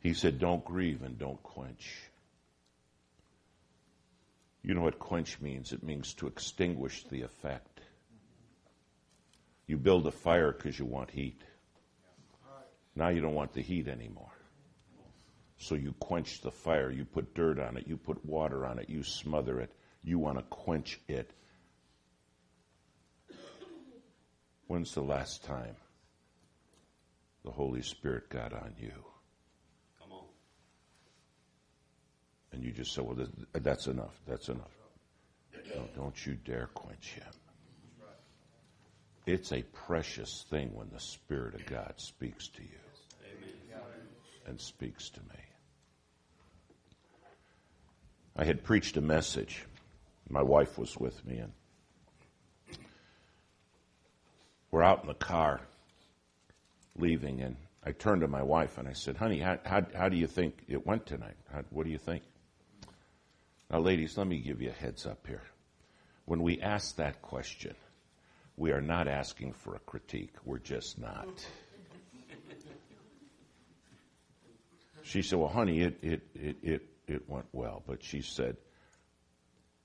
He 0.00 0.12
said, 0.12 0.38
Don't 0.38 0.62
grieve 0.62 1.00
and 1.00 1.18
don't 1.18 1.42
quench. 1.42 1.90
You 4.62 4.74
know 4.74 4.82
what 4.82 4.98
quench 4.98 5.40
means? 5.40 5.72
It 5.72 5.82
means 5.82 6.12
to 6.14 6.26
extinguish 6.26 7.04
the 7.04 7.22
effect. 7.22 7.80
You 9.66 9.78
build 9.78 10.06
a 10.06 10.12
fire 10.12 10.52
because 10.52 10.78
you 10.78 10.84
want 10.84 11.10
heat. 11.10 11.40
Now 12.94 13.08
you 13.08 13.20
don't 13.20 13.34
want 13.34 13.52
the 13.54 13.62
heat 13.62 13.88
anymore. 13.88 14.32
So 15.58 15.74
you 15.76 15.94
quench 15.98 16.40
the 16.40 16.50
fire. 16.50 16.90
You 16.90 17.04
put 17.04 17.34
dirt 17.34 17.58
on 17.58 17.76
it. 17.76 17.86
You 17.86 17.96
put 17.96 18.24
water 18.24 18.66
on 18.66 18.78
it. 18.78 18.90
You 18.90 19.02
smother 19.02 19.60
it. 19.60 19.72
You 20.02 20.18
want 20.18 20.38
to 20.38 20.44
quench 20.44 21.00
it. 21.08 21.30
When's 24.66 24.92
the 24.94 25.02
last 25.02 25.44
time 25.44 25.76
the 27.44 27.50
Holy 27.50 27.82
Spirit 27.82 28.28
got 28.28 28.52
on 28.52 28.74
you? 28.80 28.92
Come 30.00 30.12
on. 30.12 30.24
And 32.52 32.64
you 32.64 32.72
just 32.72 32.92
said, 32.92 33.04
well, 33.04 33.26
that's 33.52 33.86
enough. 33.86 34.20
That's 34.26 34.48
enough. 34.48 34.70
No, 35.74 35.88
don't 35.94 36.26
you 36.26 36.34
dare 36.34 36.68
quench 36.74 37.14
him. 37.14 37.32
It's 39.24 39.52
a 39.52 39.62
precious 39.62 40.44
thing 40.50 40.74
when 40.74 40.88
the 40.92 41.00
Spirit 41.00 41.54
of 41.54 41.64
God 41.66 41.94
speaks 41.96 42.48
to 42.48 42.62
you 42.62 42.81
and 44.46 44.60
speaks 44.60 45.10
to 45.10 45.20
me. 45.20 45.40
I 48.36 48.44
had 48.44 48.64
preached 48.64 48.96
a 48.96 49.00
message. 49.00 49.64
My 50.28 50.42
wife 50.42 50.78
was 50.78 50.96
with 50.96 51.24
me, 51.26 51.38
and 51.38 51.52
we're 54.70 54.82
out 54.82 55.02
in 55.02 55.08
the 55.08 55.14
car 55.14 55.60
leaving, 56.96 57.42
and 57.42 57.56
I 57.84 57.92
turned 57.92 58.20
to 58.20 58.28
my 58.28 58.42
wife 58.42 58.78
and 58.78 58.86
I 58.88 58.92
said, 58.92 59.16
Honey, 59.16 59.40
how, 59.40 59.58
how, 59.64 59.82
how 59.94 60.08
do 60.08 60.16
you 60.16 60.26
think 60.26 60.54
it 60.68 60.86
went 60.86 61.06
tonight? 61.06 61.36
How, 61.52 61.62
what 61.70 61.84
do 61.84 61.90
you 61.90 61.98
think? 61.98 62.22
Now, 63.70 63.80
ladies, 63.80 64.16
let 64.16 64.26
me 64.26 64.38
give 64.38 64.62
you 64.62 64.70
a 64.70 64.72
heads 64.72 65.06
up 65.06 65.26
here. 65.26 65.42
When 66.24 66.42
we 66.42 66.60
ask 66.60 66.96
that 66.96 67.22
question, 67.22 67.74
we 68.56 68.70
are 68.70 68.80
not 68.80 69.08
asking 69.08 69.54
for 69.54 69.74
a 69.74 69.80
critique. 69.80 70.34
We're 70.44 70.58
just 70.58 70.98
not. 70.98 71.44
She 75.02 75.22
said, 75.22 75.38
Well, 75.38 75.48
honey, 75.48 75.80
it, 75.80 75.98
it, 76.02 76.22
it, 76.34 76.56
it, 76.62 76.82
it 77.06 77.28
went 77.28 77.46
well. 77.52 77.82
But 77.86 78.02
she 78.02 78.22
said, 78.22 78.56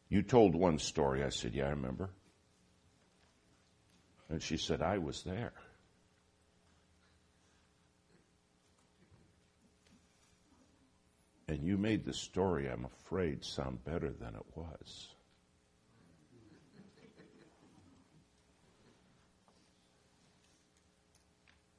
You 0.09 0.21
told 0.21 0.55
one 0.55 0.79
story. 0.79 1.23
I 1.23 1.29
said, 1.29 1.53
Yeah, 1.53 1.65
I 1.65 1.69
remember. 1.69 2.09
And 4.29 4.41
she 4.41 4.57
said, 4.57 4.81
I 4.81 4.97
was 4.97 5.23
there. 5.23 5.53
And 11.49 11.63
you 11.63 11.77
made 11.77 12.03
the 12.03 12.13
story, 12.13 12.69
I'm 12.69 12.85
afraid, 12.85 13.45
sound 13.45 13.83
better 13.85 14.11
than 14.11 14.35
it 14.35 14.45
was. 14.53 15.07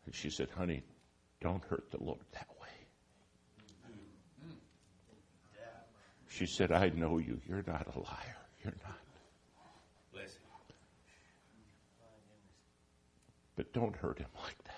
And 0.07 0.15
she 0.15 0.31
said, 0.31 0.49
Honey, 0.57 0.83
don't 1.43 1.63
hurt 1.65 1.91
the 1.91 2.03
Lord 2.03 2.21
that 2.33 2.49
way. 2.49 2.58
She 6.39 6.47
said, 6.47 6.71
I 6.71 6.91
know 6.91 7.19
you. 7.19 7.41
You're 7.49 7.65
not 7.67 7.89
a 7.97 7.99
liar. 7.99 8.37
You're 8.63 8.77
not. 8.85 8.95
But 13.57 13.73
don't 13.73 13.97
hurt 13.97 14.19
him 14.19 14.29
like 14.45 14.63
that. 14.63 14.75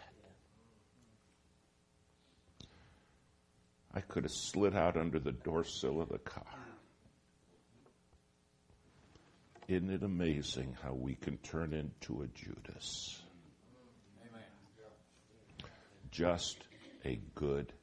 I 3.92 4.00
could 4.00 4.22
have 4.22 4.32
slid 4.32 4.74
out 4.74 4.96
under 4.96 5.18
the 5.18 5.32
door 5.32 5.64
sill 5.64 6.00
of 6.00 6.08
the 6.08 6.16
car. 6.16 6.46
Isn't 9.68 9.90
it 9.90 10.02
amazing 10.02 10.78
how 10.82 10.94
we 10.94 11.14
can 11.14 11.36
turn 11.38 11.74
into 11.74 12.22
a 12.22 12.26
Judas? 12.28 13.20
Just 16.11 16.56
a 17.04 17.20
good 17.34 17.74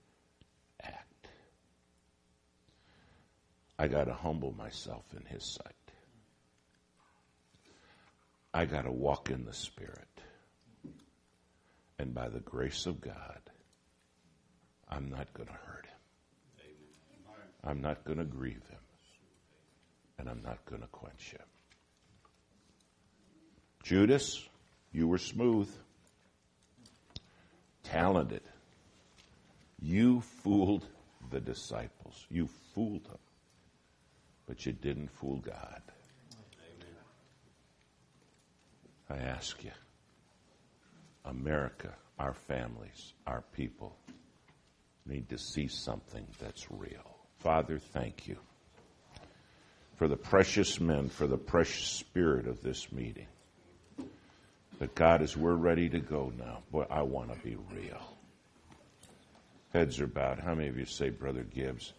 I 3.79 3.87
got 3.87 4.05
to 4.05 4.13
humble 4.13 4.53
myself 4.57 5.03
in 5.15 5.25
His 5.25 5.43
sight. 5.43 5.73
I 8.53 8.65
got 8.65 8.83
to 8.83 8.91
walk 8.91 9.29
in 9.29 9.45
the 9.45 9.53
Spirit. 9.53 10.07
And 11.99 12.13
by 12.13 12.29
the 12.29 12.39
grace 12.39 12.85
of 12.85 13.01
God, 13.01 13.39
I'm 14.89 15.09
not 15.09 15.33
going 15.33 15.47
to 15.47 15.53
hurt 15.53 15.85
him. 15.85 17.35
I'm 17.63 17.81
not 17.81 18.03
going 18.05 18.19
to 18.19 18.23
grieve 18.23 18.63
him. 18.69 18.79
And 20.19 20.29
I'm 20.29 20.41
not 20.43 20.65
going 20.65 20.81
to 20.81 20.87
quench 20.87 21.31
him. 21.31 21.45
Judas, 23.83 24.43
you 24.91 25.07
were 25.07 25.17
smooth, 25.17 25.69
talented. 27.83 28.41
You 29.79 30.21
fooled 30.21 30.85
the 31.29 31.39
disciples. 31.39 32.25
You 32.29 32.49
fooled 32.73 33.05
them. 33.05 33.19
But 34.47 34.65
you 34.65 34.71
didn't 34.71 35.09
fool 35.09 35.37
God. 35.37 35.81
I 39.09 39.17
ask 39.17 39.63
you, 39.63 39.71
America, 41.25 41.93
our 42.19 42.33
families, 42.33 43.13
our 43.25 43.43
people 43.53 43.95
need 45.05 45.29
to 45.29 45.37
see 45.37 45.67
something 45.67 46.25
that's 46.39 46.69
real. 46.71 47.17
Father, 47.39 47.77
thank 47.79 48.27
you 48.27 48.37
for 49.95 50.07
the 50.07 50.17
precious 50.17 50.79
men, 50.79 51.09
for 51.09 51.27
the 51.27 51.37
precious 51.37 51.85
spirit 51.85 52.47
of 52.47 52.61
this 52.61 52.91
meeting. 52.91 53.27
But 54.79 54.93
God, 54.93 55.21
as 55.21 55.35
we're 55.35 55.55
ready 55.55 55.89
to 55.89 55.99
go 55.99 56.31
now, 56.37 56.59
boy, 56.71 56.85
I 56.89 57.01
want 57.01 57.33
to 57.33 57.39
be 57.39 57.57
real. 57.73 58.01
Heads 59.73 59.99
are 59.99 60.07
bowed. 60.07 60.39
How 60.39 60.53
many 60.53 60.67
of 60.67 60.77
you 60.77 60.85
say, 60.85 61.09
Brother 61.09 61.43
Gibbs, 61.43 61.93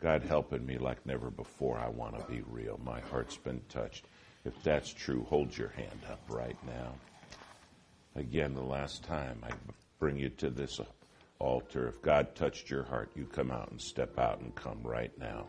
God 0.00 0.22
helping 0.22 0.64
me 0.64 0.78
like 0.78 1.04
never 1.04 1.30
before? 1.30 1.76
I 1.78 1.88
want 1.88 2.18
to 2.18 2.24
be 2.32 2.42
real. 2.48 2.78
My 2.84 3.00
heart's 3.00 3.36
been 3.36 3.60
touched. 3.68 4.04
If 4.44 4.62
that's 4.62 4.92
true, 4.92 5.26
hold 5.28 5.56
your 5.56 5.70
hand 5.70 6.00
up 6.08 6.20
right 6.28 6.56
now. 6.66 6.94
Again, 8.14 8.54
the 8.54 8.62
last 8.62 9.02
time 9.02 9.42
I 9.42 9.50
bring 9.98 10.16
you 10.16 10.28
to 10.30 10.50
this 10.50 10.80
altar, 11.40 11.88
if 11.88 12.00
God 12.00 12.34
touched 12.34 12.70
your 12.70 12.84
heart, 12.84 13.10
you 13.16 13.24
come 13.24 13.50
out 13.50 13.70
and 13.70 13.80
step 13.80 14.18
out 14.18 14.40
and 14.40 14.54
come 14.54 14.80
right 14.82 15.16
now. 15.18 15.46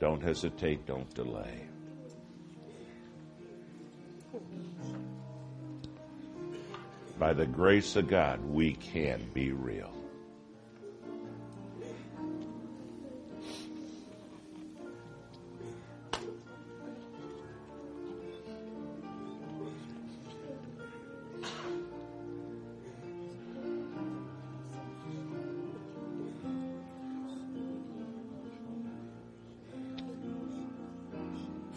Don't 0.00 0.22
hesitate, 0.22 0.86
don't 0.86 1.12
delay. 1.14 1.66
By 7.18 7.32
the 7.32 7.46
grace 7.46 7.96
of 7.96 8.08
God, 8.08 8.44
we 8.44 8.72
can 8.72 9.30
be 9.32 9.52
real. 9.52 9.92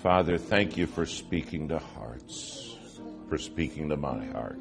Father, 0.07 0.37
thank 0.37 0.77
you 0.77 0.87
for 0.87 1.05
speaking 1.05 1.67
to 1.67 1.79
hearts, 1.79 2.77
for 3.27 3.37
speaking 3.37 3.89
to 3.89 3.97
my 3.97 4.25
heart. 4.27 4.57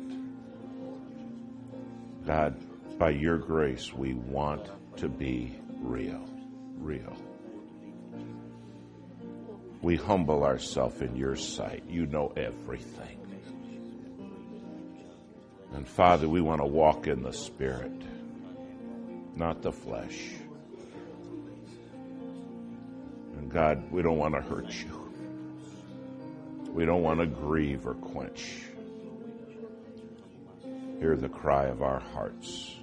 God, 2.27 2.57
by 2.99 3.11
your 3.11 3.39
grace, 3.39 3.93
we 3.93 4.15
want 4.15 4.69
to 4.97 5.09
be 5.09 5.57
real. 5.81 6.29
Real. 6.79 7.17
We 9.83 9.95
humble 9.95 10.43
ourselves 10.43 11.01
in 11.01 11.15
your 11.15 11.37
sight. 11.37 11.85
You 11.89 12.07
know 12.07 12.33
everything. 12.37 13.21
And 15.75 15.87
Father, 15.87 16.29
we 16.29 16.41
want 16.41 16.61
to 16.61 16.67
walk 16.67 17.07
in 17.07 17.23
the 17.23 17.33
Spirit, 17.33 18.03
not 19.37 19.63
the 19.63 19.71
flesh. 19.71 20.19
And 23.37 23.49
God, 23.49 23.93
we 23.93 24.03
don't 24.03 24.19
want 24.19 24.35
to 24.35 24.41
hurt 24.41 24.75
you. 24.75 25.06
We 26.77 26.85
don't 26.85 27.03
want 27.03 27.21
to 27.21 27.27
grieve 27.27 27.87
or 27.87 27.95
quench. 27.95 28.65
Hear 31.01 31.17
the 31.17 31.31
cry 31.31 31.69
of 31.69 31.81
our 31.81 32.01
hearts. 32.01 32.77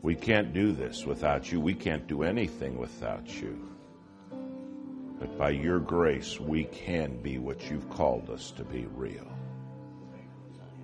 We 0.00 0.14
can't 0.14 0.52
do 0.52 0.70
this 0.70 1.04
without 1.04 1.50
you. 1.50 1.60
We 1.60 1.74
can't 1.74 2.06
do 2.06 2.22
anything 2.22 2.78
without 2.78 3.28
you. 3.34 3.68
But 5.18 5.36
by 5.36 5.50
your 5.50 5.80
grace, 5.80 6.38
we 6.38 6.66
can 6.66 7.20
be 7.20 7.38
what 7.38 7.68
you've 7.68 7.90
called 7.90 8.30
us 8.30 8.52
to 8.52 8.64
be 8.64 8.86
real. 8.94 9.26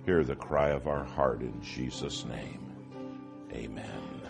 Hear 0.05 0.25
the 0.25 0.35
cry 0.35 0.71
of 0.71 0.89
our 0.89 1.05
heart 1.05 1.39
in 1.39 1.61
Jesus' 1.61 2.25
name. 2.25 2.75
Amen. 3.53 4.21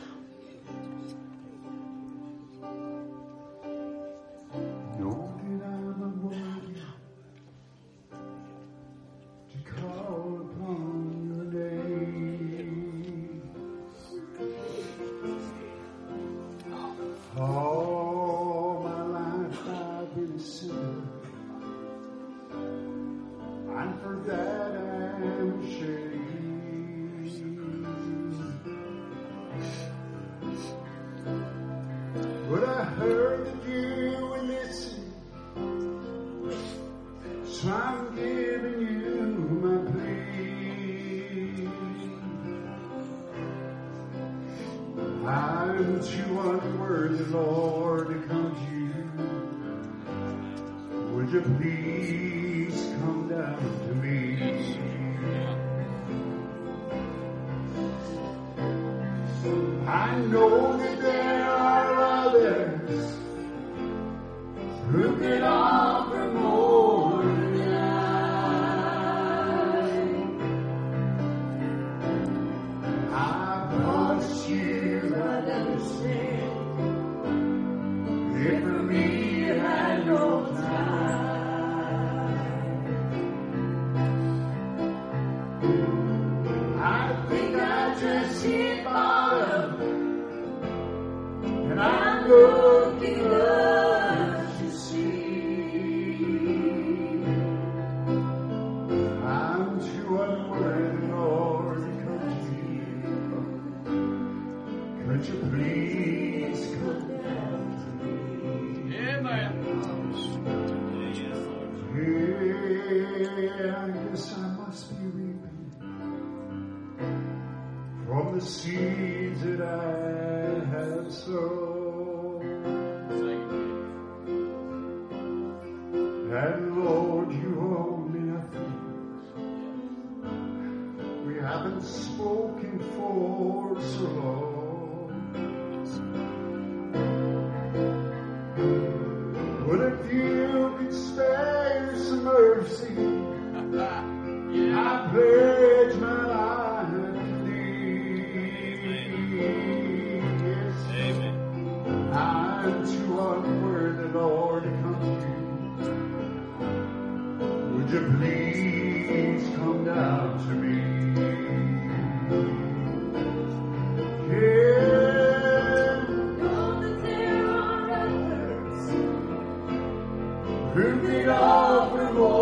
Whom 170.74 171.01
we 171.03 171.26
love, 171.26 171.97
we. 171.97 172.38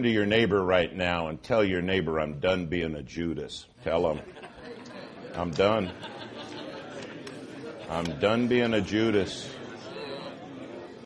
Turn 0.00 0.06
to 0.06 0.14
your 0.14 0.24
neighbor 0.24 0.64
right 0.64 0.96
now 0.96 1.28
and 1.28 1.42
tell 1.42 1.62
your 1.62 1.82
neighbor, 1.82 2.18
I'm 2.18 2.40
done 2.40 2.64
being 2.68 2.94
a 2.94 3.02
Judas. 3.02 3.66
Tell 3.84 4.10
him, 4.10 4.22
I'm 5.34 5.50
done. 5.50 5.90
I'm 7.90 8.18
done 8.18 8.48
being 8.48 8.72
a 8.72 8.80
Judas. 8.80 9.46